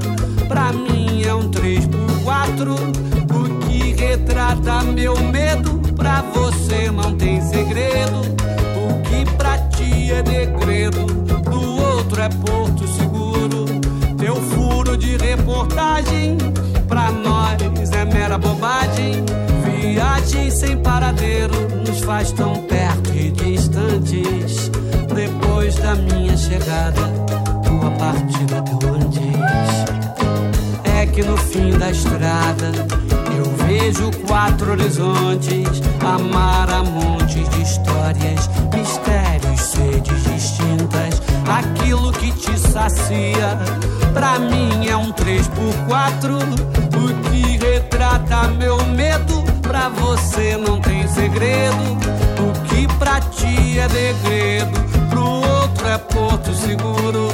pra 0.48 0.72
mim 0.74 1.24
é 1.24 1.34
um 1.34 1.50
três 1.50 1.86
por 1.88 2.24
quatro 2.24 2.76
retrata 4.12 4.84
meu 4.84 5.16
medo, 5.16 5.80
pra 5.96 6.22
você 6.22 6.92
não 6.92 7.16
tem 7.16 7.42
segredo. 7.42 8.20
O 8.76 9.02
que 9.04 9.36
pra 9.36 9.58
ti 9.70 10.12
é 10.12 10.22
degredo, 10.22 11.06
do 11.06 11.82
outro 11.82 12.22
é 12.22 12.30
porto 12.30 12.88
seguro. 12.88 13.66
Teu 14.18 14.36
furo 14.36 14.98
de 14.98 15.18
reportagem, 15.18 16.38
pra 16.92 17.10
nós 17.10 17.90
é 17.94 18.04
mera 18.04 18.38
bobagem. 18.38 19.24
Viagem 19.80 20.52
sem 20.52 20.78
paradeiro 20.78 21.54
nos 21.88 22.02
faz 22.02 22.34
tão 22.34 22.54
perto 22.64 23.16
e 23.16 23.32
distantes. 23.32 24.70
Depois 25.16 25.76
da 25.76 25.96
minha 25.96 26.36
chegada, 26.36 27.02
tua 27.64 27.92
partida 27.92 28.62
deu 28.62 28.94
antes. 28.94 29.22
É 30.84 31.06
que 31.06 31.24
no 31.24 31.38
fim 31.38 31.72
da 31.78 31.92
estrada 31.92 32.72
eu 33.38 33.46
vejo 33.66 34.12
quatro 34.28 34.72
horizontes, 34.72 35.82
amar 36.06 36.70
a 36.70 36.84
montes 36.84 37.48
de 37.50 37.62
histórias, 37.62 38.50
mistérios, 38.76 39.62
sedes 39.62 40.24
distintas. 40.26 41.22
Aquilo 41.48 42.12
que 42.12 42.32
te 42.34 42.58
sacia, 42.60 43.58
pra 44.14 44.40
mim 44.40 44.88
é 44.88 44.96
um 44.96 45.12
três 45.12 45.48
por 45.48 45.74
quatro. 45.88 46.40
O 47.04 47.30
que 47.30 47.58
retrata 47.58 48.48
meu 48.50 48.78
medo, 48.86 49.44
pra 49.62 49.90
você 49.90 50.56
não 50.58 50.80
tem 50.80 51.08
segredo. 51.08 51.98
O 52.40 52.52
que 52.68 52.88
pra 52.98 53.20
ti 53.20 53.80
é 53.80 53.88
degredo, 53.88 54.80
pro 55.10 55.24
outro 55.24 55.88
é 55.88 55.98
porto 55.98 56.54
seguro. 56.54 57.30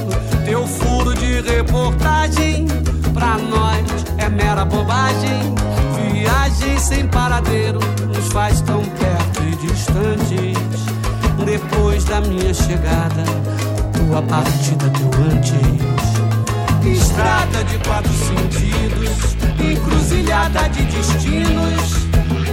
Teu 0.46 0.66
furo 0.66 1.14
de 1.14 1.42
reportagem, 1.42 2.68
pra 3.14 3.38
nós 3.38 3.86
é 4.18 4.30
mera 4.30 4.64
bobagem. 4.66 5.56
Viagem 6.12 6.80
sem 6.80 7.08
paradeiro 7.08 7.80
nos 8.08 8.28
faz 8.28 8.62
tão 8.62 8.82
perto 8.84 9.44
e 9.44 9.56
distantes. 9.68 10.58
Depois 11.46 12.04
da 12.06 12.20
minha 12.22 12.54
chegada, 12.54 13.24
tua 13.94 14.22
partida 14.22 14.90
teu 14.90 15.10
antes. 15.32 16.17
Estrada 16.92 17.64
de 17.66 17.78
quatro 17.80 18.12
sentidos, 18.14 19.36
encruzilhada 19.60 20.70
de 20.70 20.84
destinos. 20.84 22.08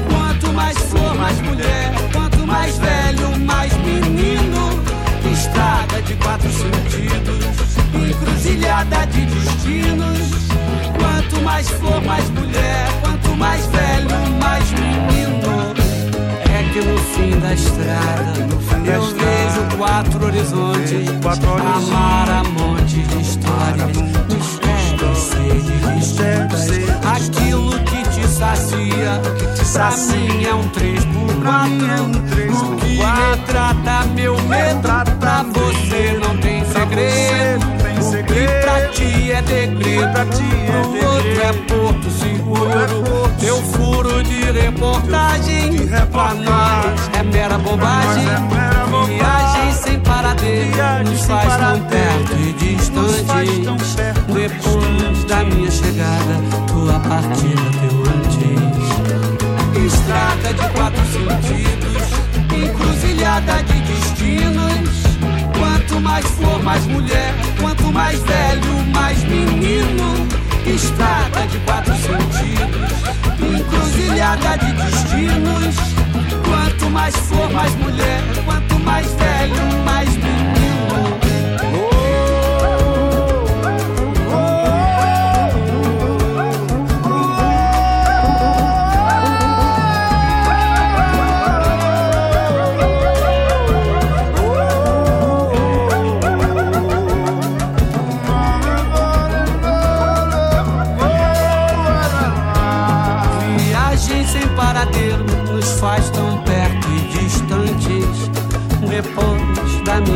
Quanto 0.08 0.52
mais 0.52 0.76
flor, 0.78 1.14
mais 1.16 1.40
mulher. 1.40 1.92
Quanto 2.12 2.46
mais 2.46 2.76
velho, 2.78 3.38
mais 3.40 3.72
menino. 3.78 4.82
Estrada 5.32 6.00
de 6.02 6.14
quatro 6.14 6.50
sentidos, 6.52 7.44
encruzilhada 7.94 9.06
de 9.06 9.26
destinos. 9.26 10.48
Quanto 10.98 11.42
mais 11.42 11.68
flor, 11.68 12.00
mais 12.02 12.28
mulher. 12.30 12.88
Quanto 13.02 13.36
mais 13.36 13.66
velho, 13.66 14.08
mais 14.40 14.70
menino. 14.72 15.74
É 16.50 16.72
que 16.72 16.80
no 16.80 16.98
fim 16.98 17.38
da 17.40 17.52
estrada, 17.54 18.32
fim 18.68 18.86
eu 18.86 19.00
da 19.00 19.24
vejo 19.24 19.76
quatro 19.76 20.26
horizontes, 20.26 21.10
quatro 21.22 21.50
horizontes. 21.50 21.88
amar 21.90 22.30
a 22.30 22.44
monte 22.44 23.02
de 23.02 23.22
que 29.36 29.46
te 29.54 29.64
sacia, 29.64 30.48
é 30.50 30.54
um 30.54 30.68
três 30.68 31.04
por 31.06 31.34
quatro, 31.42 31.74
o 32.52 32.76
que 32.76 32.96
retrata 32.96 34.06
meu 34.14 34.40
medo, 34.42 34.80
pra 35.18 35.42
você 35.42 36.18
não 36.20 36.36
tem 36.38 36.64
segredo. 36.64 37.74
O 38.06 38.10
que 38.24 38.46
pra 38.62 38.88
ti 38.88 39.32
é 39.32 39.42
degredo, 39.42 40.12
pro 40.66 41.10
outro 41.10 41.40
é 41.40 41.52
porto 41.68 42.10
seguro. 42.10 42.70
Teu 43.40 43.56
furo 43.62 44.22
de 44.22 44.50
reportagem, 44.52 45.88
pra 46.12 46.34
nós 46.34 47.10
é 47.18 47.22
mera 47.22 47.58
bobagem. 47.58 48.26
Viagem 49.06 49.72
sem 49.72 50.00
paradeiro, 50.00 51.04
nos 51.04 51.24
faz 51.24 51.56
tão 51.56 51.80
perto 51.80 52.32
e 52.38 52.52
distante. 52.52 53.62
Depois 54.32 55.24
da 55.24 55.44
minha 55.44 55.70
chegada, 55.70 56.34
tua 56.68 57.00
partida, 57.00 57.62
teu. 57.80 57.93
Estrada 60.14 60.54
de 60.54 60.68
quatro 60.74 61.04
sentidos, 61.06 62.02
encruzilhada 62.56 63.64
de 63.64 63.80
destinos. 63.80 65.18
Quanto 65.58 66.00
mais 66.00 66.24
flor, 66.24 66.62
mais 66.62 66.86
mulher. 66.86 67.34
Quanto 67.60 67.82
mais 67.92 68.20
velho, 68.22 68.86
mais 68.94 69.24
menino. 69.24 70.28
Estrada 70.66 71.44
de 71.48 71.58
quatro 71.58 71.94
sentidos, 71.96 72.92
encruzilhada 73.42 74.56
de 74.58 74.72
destinos. 74.72 75.74
Quanto 76.44 76.90
mais 76.90 77.16
flor, 77.16 77.50
mais 77.52 77.74
mulher. 77.74 78.22
Quanto 78.44 78.78
mais 78.78 79.06
velho, 79.14 79.84
mais 79.84 80.08
menino. 80.10 80.63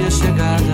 Minha 0.09 0.11
chegada, 0.11 0.73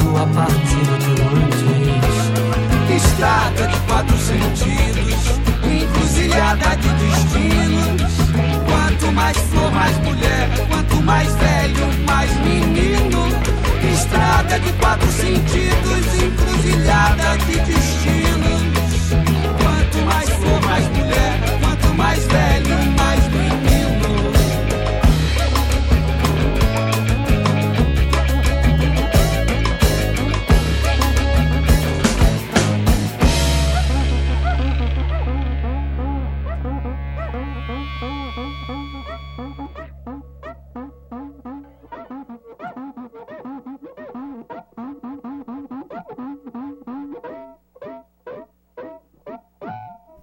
tua 0.00 0.26
partida 0.26 0.98
teu 0.98 1.26
antes. 1.28 3.04
Estrada 3.04 3.66
de 3.68 3.80
quatro 3.80 4.18
sentidos, 4.18 5.14
encruzilhada 5.64 6.76
de 6.76 6.88
destinos. 6.88 8.12
Quanto 8.66 9.12
mais 9.12 9.36
flor, 9.36 9.70
mais 9.72 9.96
mulher. 9.98 10.48
Quanto 10.68 10.96
mais 11.02 11.32
velho, 11.36 11.86
mais 12.06 12.30
menino. 12.38 13.28
Estrada 13.94 14.58
de 14.58 14.72
quatro 14.72 15.10
sentidos, 15.12 16.22
encruzilhada 16.22 17.38
de 17.38 17.60
destinos. 17.60 18.21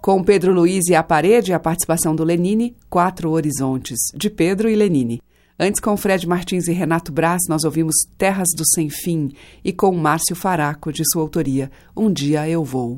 Com 0.10 0.24
Pedro 0.24 0.52
Luiz 0.52 0.88
e 0.88 0.95
a 0.95 1.04
Parede, 1.04 1.54
a 1.54 1.60
participação 1.60 2.15
do 2.15 2.24
Lenine, 2.24 2.76
Quatro 2.89 3.30
Horizontes, 3.30 4.00
de 4.15 4.28
Pedro 4.28 4.67
e 4.67 4.76
Lenine. 4.76 5.22
Antes, 5.60 5.80
com 5.80 5.95
Fred 5.95 6.28
Martins 6.28 6.67
e 6.67 6.72
Renato 6.74 7.12
Braz, 7.12 7.41
nós 7.48 7.63
ouvimos 7.63 7.93
Terras 8.17 8.48
do 8.58 8.63
Sem 8.74 8.89
Fim 8.89 9.32
e 9.63 9.72
com 9.72 9.91
Márcio 9.91 10.36
Faraco, 10.36 10.91
de 10.91 11.04
sua 11.13 11.22
autoria, 11.22 11.69
Um 11.95 12.12
Dia 12.12 12.50
Eu 12.50 12.63
Vou. 12.63 12.98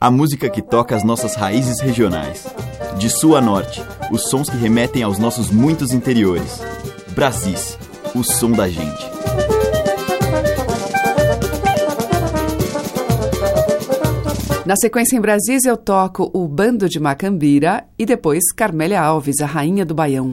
A 0.00 0.10
música 0.10 0.50
que 0.50 0.60
toca 0.60 0.96
as 0.96 1.04
nossas 1.04 1.36
raízes 1.36 1.78
regionais. 1.80 2.44
De 2.98 3.08
sul 3.08 3.36
a 3.36 3.40
norte, 3.40 3.80
os 4.10 4.28
sons 4.28 4.50
que 4.50 4.56
remetem 4.56 5.04
aos 5.04 5.20
nossos 5.20 5.52
muitos 5.52 5.92
interiores. 5.92 6.60
Brasis, 7.14 7.78
o 8.12 8.24
som 8.24 8.50
da 8.50 8.68
gente. 8.68 9.13
Na 14.66 14.76
sequência 14.76 15.14
em 15.14 15.20
Brasis 15.20 15.66
eu 15.66 15.76
toco 15.76 16.30
o 16.32 16.48
Bando 16.48 16.88
de 16.88 16.98
Macambira 16.98 17.84
e 17.98 18.06
depois 18.06 18.40
Carmélia 18.56 18.98
Alves, 18.98 19.40
a 19.42 19.46
rainha 19.46 19.84
do 19.84 19.94
Baião. 19.94 20.32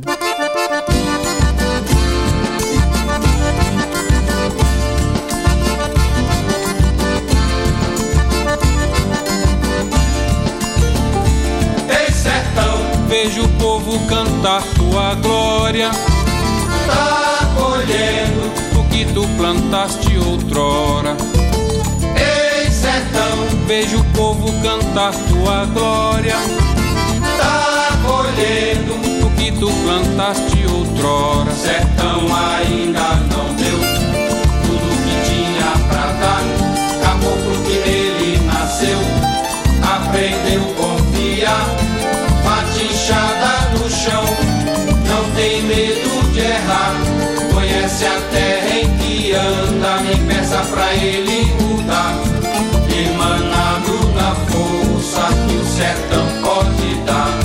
Vejo 13.09 13.43
o 13.43 13.49
povo 13.59 13.99
cantar 14.07 14.63
tua 14.73 15.15
glória. 15.15 15.91
Tá 16.87 17.53
colhendo 17.59 18.79
o 18.79 18.89
que 18.89 19.05
tu 19.13 19.27
plantaste 19.35 20.17
outrora. 20.17 21.17
Vejo 23.71 24.01
o 24.01 24.03
povo 24.11 24.51
cantar 24.61 25.13
tua 25.29 25.63
glória. 25.67 26.35
Tá 27.37 27.97
colhendo 28.05 29.25
o 29.25 29.31
que 29.37 29.49
tu 29.49 29.71
plantaste 29.85 30.65
outrora. 30.67 31.49
Sertão 31.53 32.19
ainda 32.35 33.15
não 33.31 33.55
deu 33.55 33.79
tudo 34.65 34.89
que 35.05 35.15
tinha 35.29 35.87
pra 35.87 36.05
dar. 36.19 36.43
Caboclo 37.01 37.63
que 37.63 37.79
nele 37.89 38.45
nasceu, 38.45 38.99
aprendeu 39.81 40.63
a 40.63 40.73
confiar. 40.75 41.65
Bate 42.43 42.83
inchada 42.83 43.69
no 43.71 43.89
chão, 43.89 44.25
não 45.07 45.31
tem 45.33 45.61
medo 45.61 46.33
de 46.33 46.41
errar. 46.41 46.93
Conhece 47.53 48.05
a 48.05 48.19
terra 48.33 48.79
em 48.81 48.97
que 48.97 49.31
anda, 49.33 50.01
nem 50.01 50.27
peça 50.27 50.57
pra 50.57 50.93
ele. 50.93 51.70
Emanado 53.41 53.97
da 54.13 54.35
força 54.51 55.27
que 55.47 55.55
o 55.55 55.65
sertão 55.65 56.27
pode 56.43 56.95
dar. 57.05 57.39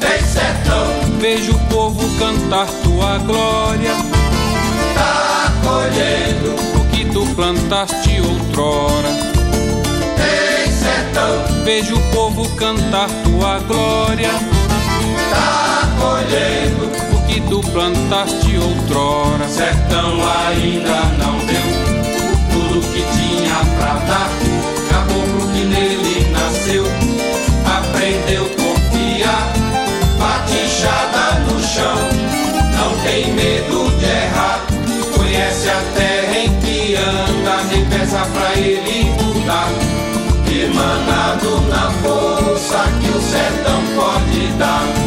Ei 0.00 0.22
sertão, 0.22 1.18
vejo 1.18 1.52
o 1.52 1.58
povo 1.68 2.08
cantar 2.18 2.66
tua 2.84 3.18
glória. 3.18 3.94
Tá 4.94 5.52
colhendo 5.64 6.68
plantaste 7.38 8.20
outrora. 8.20 9.37
Ei, 11.18 11.28
sertão, 11.48 11.64
vejo 11.64 11.96
o 11.96 12.00
povo 12.12 12.48
cantar 12.54 13.08
tua 13.24 13.58
glória. 13.60 14.30
Tá 15.30 15.88
colhendo 15.98 16.86
o 17.16 17.26
que 17.26 17.40
tu 17.40 17.60
plantaste 17.72 18.56
outrora. 18.56 19.48
Sertão 19.48 20.18
ainda 20.46 21.02
não 21.18 21.38
deu 21.44 21.58
tudo 22.52 22.80
que 22.92 23.02
tinha 23.02 23.56
pra 23.76 23.94
dar. 24.06 24.30
Caboclo 24.90 25.48
que 25.52 25.64
nele 25.64 26.30
nasceu, 26.30 26.84
aprendeu 27.66 28.44
a 28.44 28.48
confiar. 28.62 29.52
Batichada 30.18 31.40
no 31.40 31.60
chão, 31.60 31.98
não 32.76 32.96
tem 33.04 33.32
medo 33.32 33.90
de 33.98 34.04
errar. 34.04 34.64
Conhece 35.16 35.68
a 35.68 35.82
terra 35.96 36.38
em 36.38 36.60
que 36.60 36.94
anda, 36.96 37.62
nem 37.70 37.84
pesa 37.86 38.20
pra 38.32 38.54
ele 38.54 39.10
mudar. 39.10 39.87
Emanado 40.78 41.60
na 41.68 41.90
força 41.90 42.78
que 43.00 43.08
o 43.08 43.20
sertão 43.20 43.82
pode 43.96 44.52
dar. 44.58 44.97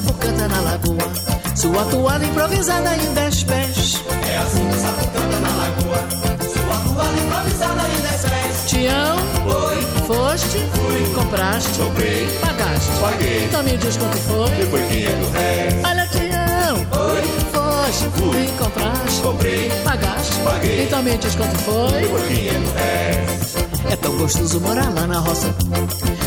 Sapo 0.00 0.14
canta 0.14 0.48
na 0.48 0.60
lagoa. 0.60 1.12
Sua 1.54 1.84
toalha 1.84 2.24
improvisada 2.24 2.96
em 2.96 3.12
dez 3.12 3.44
pés. 3.44 4.02
É 4.26 4.38
assim 4.38 4.66
que 4.66 4.76
o 4.76 4.80
sapo 4.80 5.06
canta 5.08 5.40
na 5.40 5.48
lagoa. 5.56 6.08
Sua 6.52 6.94
toalha 6.94 7.20
improvisada 7.20 7.82
em 7.88 8.00
dez 8.00 8.22
pés. 8.22 8.64
Tião, 8.66 9.16
oi, 9.46 9.82
foste, 10.06 10.58
fui, 10.74 11.14
compraste, 11.14 11.78
comprei, 11.78 12.26
pagaste, 12.40 12.90
paguei. 13.00 13.44
Então 13.44 13.62
me 13.62 13.76
diz 13.76 13.96
quanto 13.96 14.16
foi. 14.16 14.50
Depois 14.50 14.88
500 14.88 15.32
réis. 15.32 15.74
Olha, 15.84 16.06
Tião, 16.06 16.76
oi, 16.76 17.22
foste, 17.52 18.04
fui, 18.16 18.50
compraste, 18.58 19.20
comprei, 19.20 19.70
pagaste, 19.84 20.36
paguei. 20.44 20.84
Então 20.84 21.02
me 21.02 21.18
diz 21.18 21.34
quanto 21.34 21.58
foi. 21.58 22.00
Depois 22.00 22.26
500 22.26 22.72
réis. 22.72 23.69
É 23.88 23.96
tão 23.96 24.16
gostoso 24.16 24.60
morar 24.60 24.92
lá 24.94 25.06
na 25.06 25.18
roça. 25.18 25.54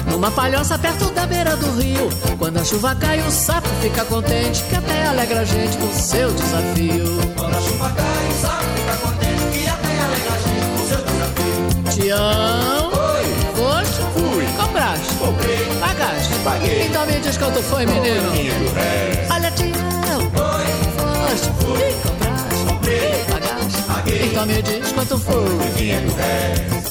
Numa 0.09 0.31
palhoça 0.31 0.77
perto 0.77 1.09
da 1.11 1.25
beira 1.25 1.55
do 1.55 1.71
rio. 1.79 2.09
Quando 2.37 2.57
a 2.57 2.63
chuva 2.63 2.95
cai, 2.95 3.19
o 3.21 3.31
sapo 3.31 3.67
fica 3.81 4.03
contente. 4.05 4.63
Que 4.63 4.75
até 4.75 5.05
alegra 5.07 5.41
a 5.41 5.45
gente 5.45 5.77
com 5.77 5.93
seu 5.93 6.31
desafio. 6.31 7.05
Quando 7.37 7.55
a 7.55 7.61
chuva 7.61 7.89
cai, 7.91 8.05
o 8.05 8.41
sapo 8.41 8.63
fica 8.75 8.95
contente. 8.97 9.59
Que 9.59 9.69
até 9.69 9.99
alegra 9.99 10.33
a 10.33 10.39
gente 10.39 10.65
com 10.71 10.87
seu 10.87 10.97
desafio. 11.05 12.01
Tião. 12.01 12.91
Oi. 12.91 13.25
Foste. 13.55 14.01
Fui. 14.13 14.45
Compraste. 14.57 15.13
Comprei. 15.15 15.65
Pagaste. 15.79 16.33
Paguei. 16.43 16.87
Então 16.87 17.05
me 17.05 17.19
diz 17.19 17.37
quanto 17.37 17.61
foi, 17.63 17.85
menino. 17.85 18.29
Foi 18.31 19.35
Olha, 19.35 19.51
Tião. 19.51 20.19
Oi. 20.21 20.65
Foste. 21.29 21.49
Fui. 21.59 21.95
Compraste. 22.03 22.65
Comprei. 22.67 23.25
Pagaste. 23.29 23.81
Paguei. 23.83 24.25
Então 24.27 24.45
me 24.45 24.61
diz 24.61 24.91
quanto 24.91 25.17
foi. 25.17 25.47
Foi 25.57 25.71
500 25.77 26.15
réis. 26.15 26.82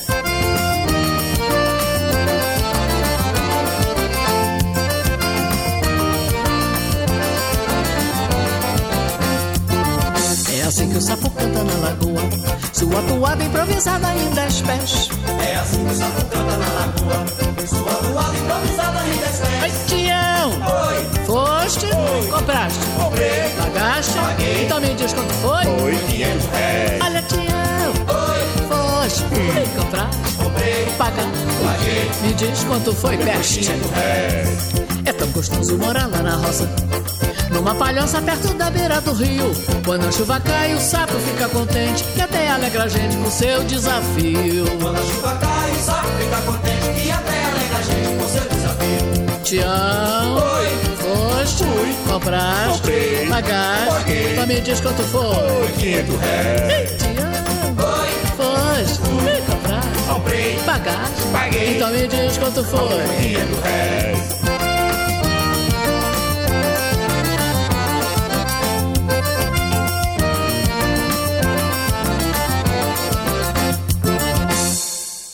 Que 10.92 10.98
o 10.98 11.00
sapo 11.00 11.30
canta 11.30 11.64
na 11.64 11.74
lagoa. 11.74 12.22
Sua 12.72 13.02
toada 13.02 13.42
improvisada 13.42 14.14
em 14.14 14.28
dez 14.30 14.60
pés. 14.60 15.08
É 15.40 15.56
assim 15.56 15.84
que 15.84 15.90
o 15.90 15.96
sapo 15.96 16.24
canta 16.26 16.56
na 16.58 16.68
lagoa. 16.68 17.24
Sua 17.66 17.94
toada 17.94 18.36
improvisada 18.36 19.00
em 19.08 19.16
dez 19.16 19.40
pés. 19.40 19.62
Oi, 19.62 19.70
Tião! 19.86 20.50
Oi! 20.50 21.24
Foste? 21.24 21.86
Oi. 21.86 22.28
Compraste? 22.30 22.78
Comprei. 22.98 23.50
Pagaste? 23.58 24.18
Paguei. 24.18 24.64
Então 24.64 24.80
me 24.80 24.94
diz 24.94 25.12
quanto 25.14 25.32
foi? 25.34 25.64
Foi 25.64 25.96
500 25.96 26.46
réis. 26.46 27.02
Olha, 27.02 27.22
Tião! 27.22 27.92
Oi! 28.28 28.42
Foste? 28.68 29.24
Hum. 29.24 29.80
Compraste? 29.80 30.36
Comprei. 30.36 30.86
Pagaste? 30.98 31.30
Paguei. 31.64 32.10
Me 32.22 32.34
diz 32.34 32.64
quanto 32.64 32.92
foi, 32.92 33.16
peste? 33.16 33.60
500 33.60 33.90
réis. 33.92 34.91
É 35.04 35.12
tão 35.12 35.28
gostoso 35.28 35.76
morar 35.78 36.06
lá 36.08 36.22
na 36.22 36.36
roça. 36.36 36.68
Numa 37.50 37.74
palhoça 37.74 38.20
perto 38.22 38.54
da 38.54 38.70
beira 38.70 39.00
do 39.00 39.12
rio. 39.12 39.52
Quando 39.84 40.06
a 40.06 40.12
chuva 40.12 40.40
cai, 40.40 40.74
o 40.74 40.80
sapo 40.80 41.14
fica 41.18 41.48
contente. 41.48 42.04
Que 42.14 42.20
até 42.22 42.48
alegra 42.48 42.84
a 42.84 42.88
gente 42.88 43.16
com 43.16 43.30
seu 43.30 43.62
desafio. 43.64 44.64
Quando 44.80 44.98
a 44.98 45.02
chuva 45.02 45.34
cai, 45.40 45.70
o 45.72 45.84
sapo 45.84 46.08
fica 46.18 46.36
contente. 46.46 47.02
Que 47.02 47.10
até 47.10 47.44
alegra 47.44 47.78
a 47.78 47.82
gente 47.82 48.18
com 48.18 48.28
seu 48.28 48.42
desafio. 48.48 49.42
Tião, 49.42 50.36
Oi. 50.36 50.68
foste, 50.96 51.64
Fui. 51.64 51.94
compraste, 52.10 52.72
Comprei. 52.78 53.26
pagaste. 53.28 53.86
Paguei. 53.92 54.32
Então 54.32 54.46
me 54.46 54.60
diz 54.60 54.80
quanto 54.80 55.02
foi. 55.02 55.34
Foi 55.34 55.72
500 55.78 56.20
réis. 56.20 56.90
Tião, 57.02 57.74
Oi. 57.76 58.10
foste, 58.36 58.98
compraste, 59.50 60.02
Comprei. 60.08 60.58
pagaste. 60.64 61.22
Paguei. 61.32 61.76
Então 61.76 61.90
me 61.90 62.08
diz 62.08 62.38
quanto 62.38 62.64
foi. 62.64 62.88
500 63.20 63.58
réis. 63.62 64.41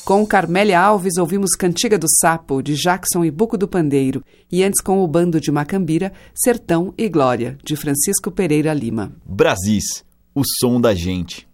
Com 0.08 0.26
Carmélia 0.26 0.80
Alves 0.80 1.18
ouvimos 1.18 1.50
Cantiga 1.50 1.98
do 1.98 2.06
Sapo, 2.08 2.62
de 2.62 2.74
Jackson 2.74 3.26
e 3.26 3.30
Buco 3.30 3.58
do 3.58 3.68
Pandeiro, 3.68 4.24
e 4.50 4.64
antes 4.64 4.80
com 4.80 5.04
o 5.04 5.06
bando 5.06 5.38
de 5.38 5.52
Macambira, 5.52 6.14
Sertão 6.34 6.94
e 6.96 7.10
Glória, 7.10 7.58
de 7.62 7.76
Francisco 7.76 8.30
Pereira 8.30 8.72
Lima. 8.72 9.12
Brasis, 9.26 10.02
o 10.34 10.40
som 10.60 10.80
da 10.80 10.94
gente. 10.94 11.46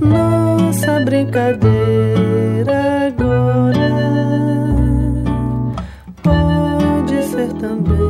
Nossa 0.00 1.00
brincadeira 1.04 3.08
agora 3.08 3.90
pode 6.22 7.22
ser 7.24 7.52
também. 7.54 8.05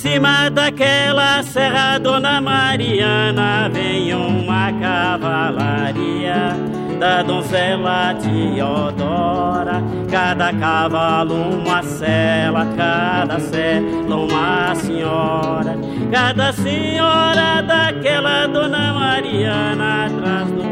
cima 0.00 0.48
daquela 0.48 1.42
serra 1.42 1.98
Dona 1.98 2.40
Mariana 2.40 3.68
vem 3.70 4.14
uma 4.14 4.72
cavalaria 4.80 6.56
da 6.98 7.22
donzela 7.22 8.14
Teodora. 8.14 9.82
Cada 10.10 10.54
cavalo 10.54 11.34
uma 11.34 11.82
cela, 11.82 12.66
cada 12.74 13.38
cela 13.40 14.16
uma 14.16 14.74
senhora. 14.74 15.76
Cada 16.10 16.50
senhora 16.54 17.60
daquela 17.60 18.46
Dona 18.46 18.94
Mariana 18.94 20.06
atrás 20.06 20.50
do 20.50 20.69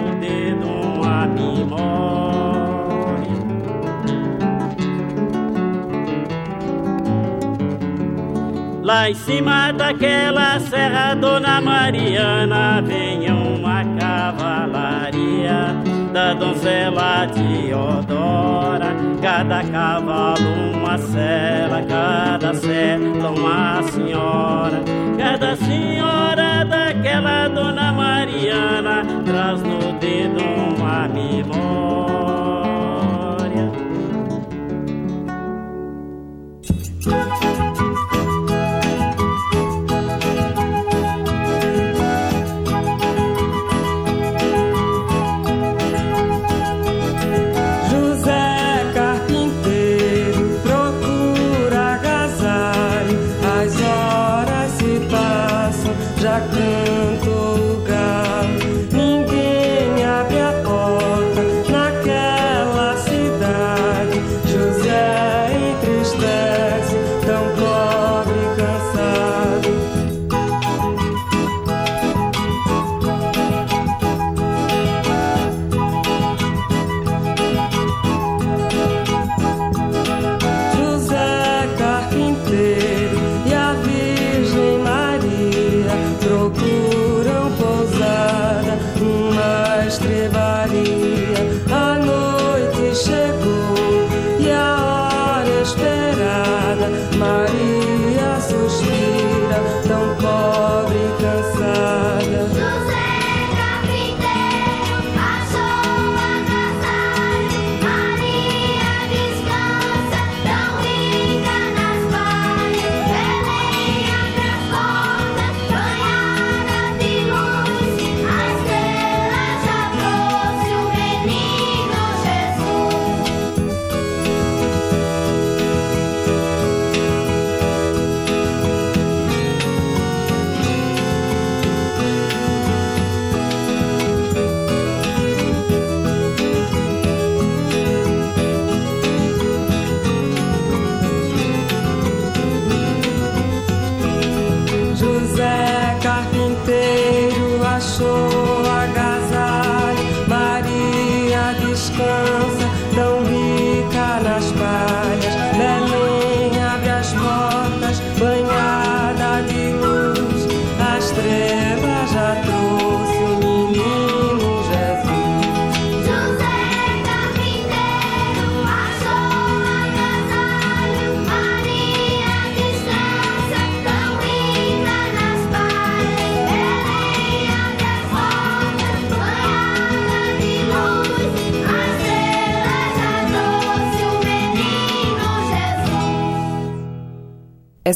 Lá 8.88 9.10
em 9.10 9.14
cima 9.14 9.70
daquela 9.70 10.58
serra, 10.60 11.12
Dona 11.12 11.60
Mariana, 11.60 12.80
vem 12.80 13.30
uma 13.30 13.84
cavalaria 14.00 15.76
da 16.10 16.32
donzela 16.32 17.26
Teodora. 17.26 18.96
Cada 19.20 19.62
cavalo 19.64 20.72
uma 20.72 20.96
cela, 20.96 21.82
cada 21.86 22.54
cela 22.54 23.30
uma 23.30 23.82
senhora. 23.82 24.82
Cada 25.18 25.54
senhora 25.56 26.64
daquela 26.64 27.46
Dona 27.48 27.92
Mariana 27.92 29.02
traz 29.26 29.62
no 29.64 29.92
dedo 29.98 30.42
uma 30.78 31.06
memória. 31.08 31.87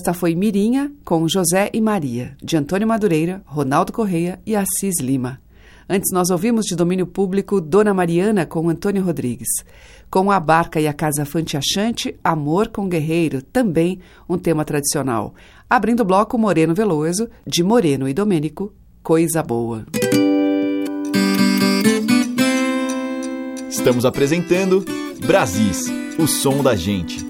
Esta 0.02 0.12
foi 0.12 0.34
Mirinha 0.34 0.92
com 1.04 1.28
José 1.28 1.70
e 1.72 1.80
Maria, 1.80 2.36
de 2.42 2.56
Antônio 2.56 2.88
Madureira, 2.88 3.40
Ronaldo 3.46 3.92
Correia 3.92 4.40
e 4.44 4.56
Assis 4.56 4.98
Lima. 5.00 5.40
Antes 5.88 6.10
nós 6.12 6.28
ouvimos 6.28 6.66
de 6.66 6.74
domínio 6.74 7.06
público 7.06 7.60
Dona 7.60 7.94
Mariana 7.94 8.44
com 8.44 8.68
Antônio 8.68 9.04
Rodrigues. 9.04 9.46
Com 10.10 10.32
a 10.32 10.40
barca 10.40 10.80
e 10.80 10.88
a 10.88 10.92
casa 10.92 11.24
fanteachante, 11.24 12.16
Amor 12.24 12.66
com 12.66 12.88
Guerreiro, 12.88 13.42
também 13.42 14.00
um 14.28 14.36
tema 14.36 14.64
tradicional. 14.64 15.36
Abrindo 15.70 16.00
o 16.00 16.04
bloco 16.04 16.36
Moreno 16.36 16.74
Veloso, 16.74 17.28
de 17.46 17.62
Moreno 17.62 18.08
e 18.08 18.12
Domênico, 18.12 18.72
Coisa 19.04 19.40
Boa. 19.40 19.86
Estamos 23.70 24.04
apresentando 24.04 24.84
Brasis, 25.24 25.86
o 26.18 26.26
som 26.26 26.60
da 26.60 26.74
gente. 26.74 27.24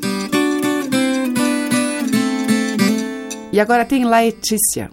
E 3.53 3.61
agora 3.61 3.85
tem 3.85 4.03
Laetícia. 4.07 4.91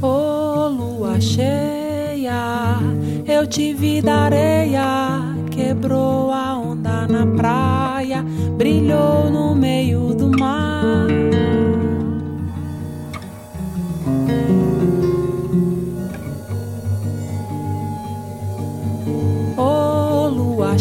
Ô 0.00 0.68
lua 0.68 1.20
cheia, 1.20 2.78
eu 3.26 3.46
te 3.46 3.74
vi 3.74 4.00
da 4.00 4.20
areia, 4.20 5.20
quebrou 5.50 6.32
a 6.32 6.56
onda 6.56 7.06
na 7.06 7.26
praia, 7.36 8.24
brilhou 8.56 9.30
no 9.30 9.54
meio 9.54 10.14
do 10.14 10.30
mar. 10.40 11.49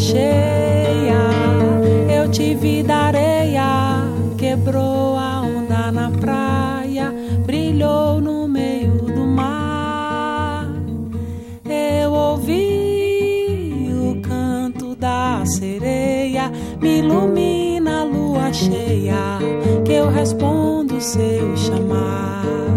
Cheia, 0.10 1.22
eu 2.10 2.30
te 2.32 2.56
vi 2.56 2.82
da 2.82 3.10
areia, 3.10 4.04
quebrou 4.38 5.16
a 5.16 5.42
onda 5.42 5.92
na 5.92 6.10
praia, 6.10 7.14
brilhou 7.46 8.20
no 8.20 8.48
meio 8.48 8.92
do 8.92 9.28
mar. 9.28 10.68
Eu 11.66 12.12
ouvi 12.12 13.90
o 13.94 14.20
canto 14.22 14.96
da 14.96 15.44
sereia, 15.46 16.52
me 16.82 17.00
ilumina 17.00 18.02
a 18.02 18.04
lua 18.04 18.52
cheia, 18.52 19.38
que 19.86 19.94
eu 19.94 20.10
respondo 20.10 21.00
seu 21.00 21.56
chamado. 21.56 22.69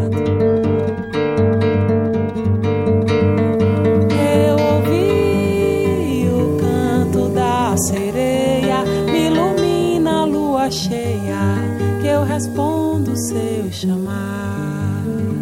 Seu 13.22 13.70
chamado. 13.70 15.36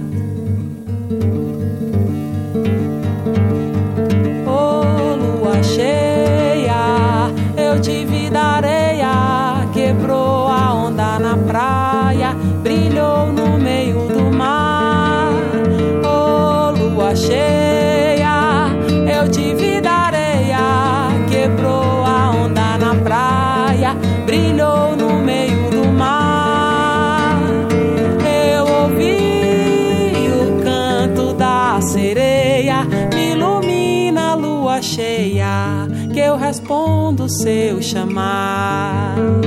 Ô 4.47 5.17
lua 5.17 5.63
cheia, 5.63 7.31
eu 7.57 7.81
te 7.81 8.05
vi 8.05 8.29
respondo 37.11 37.29
seu 37.29 37.83
chamado. 37.83 39.43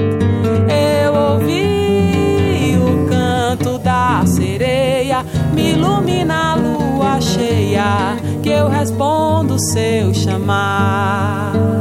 Eu 0.70 1.14
ouvi 1.14 2.78
o 2.78 3.10
canto 3.10 3.80
da 3.80 4.26
sereia, 4.26 5.24
me 5.54 5.72
ilumina 5.72 6.52
a 6.52 6.56
lua 6.56 7.22
cheia, 7.22 8.18
que 8.42 8.50
eu 8.50 8.68
respondo 8.68 9.58
seu 9.72 10.14
chamado. 10.14 11.73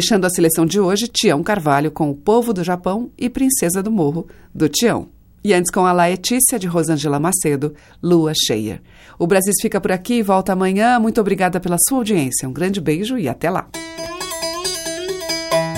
Fechando 0.00 0.26
a 0.26 0.30
seleção 0.30 0.64
de 0.64 0.80
hoje, 0.80 1.08
Tião 1.08 1.42
Carvalho 1.42 1.90
com 1.90 2.08
O 2.08 2.14
Povo 2.14 2.54
do 2.54 2.64
Japão 2.64 3.10
e 3.18 3.28
Princesa 3.28 3.82
do 3.82 3.90
Morro, 3.90 4.26
do 4.54 4.66
Tião. 4.66 5.10
E 5.44 5.52
antes 5.52 5.70
com 5.70 5.84
a 5.84 5.92
Laetícia, 5.92 6.58
de 6.58 6.66
Rosângela 6.66 7.20
Macedo, 7.20 7.74
Lua 8.02 8.32
Cheia. 8.34 8.80
O 9.18 9.26
Brasil 9.26 9.52
fica 9.60 9.78
por 9.78 9.92
aqui 9.92 10.14
e 10.14 10.22
volta 10.22 10.54
amanhã. 10.54 10.98
Muito 10.98 11.20
obrigada 11.20 11.60
pela 11.60 11.76
sua 11.86 11.98
audiência. 11.98 12.48
Um 12.48 12.52
grande 12.52 12.80
beijo 12.80 13.18
e 13.18 13.28
até 13.28 13.50
lá. 13.50 13.68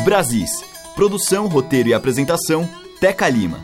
Brasis. 0.05 0.51
Produção, 0.95 1.49
roteiro 1.49 1.89
e 1.89 1.95
apresentação, 1.95 2.69
Teca 3.01 3.29
Lima. 3.29 3.59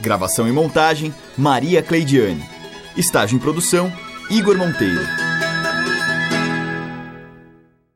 Gravação 0.00 0.48
e 0.48 0.52
montagem, 0.52 1.12
Maria 1.36 1.82
Cleidiane. 1.82 2.42
Estágio 2.96 3.36
em 3.36 3.38
produção, 3.38 3.92
Igor 4.30 4.56
Monteiro. 4.56 5.27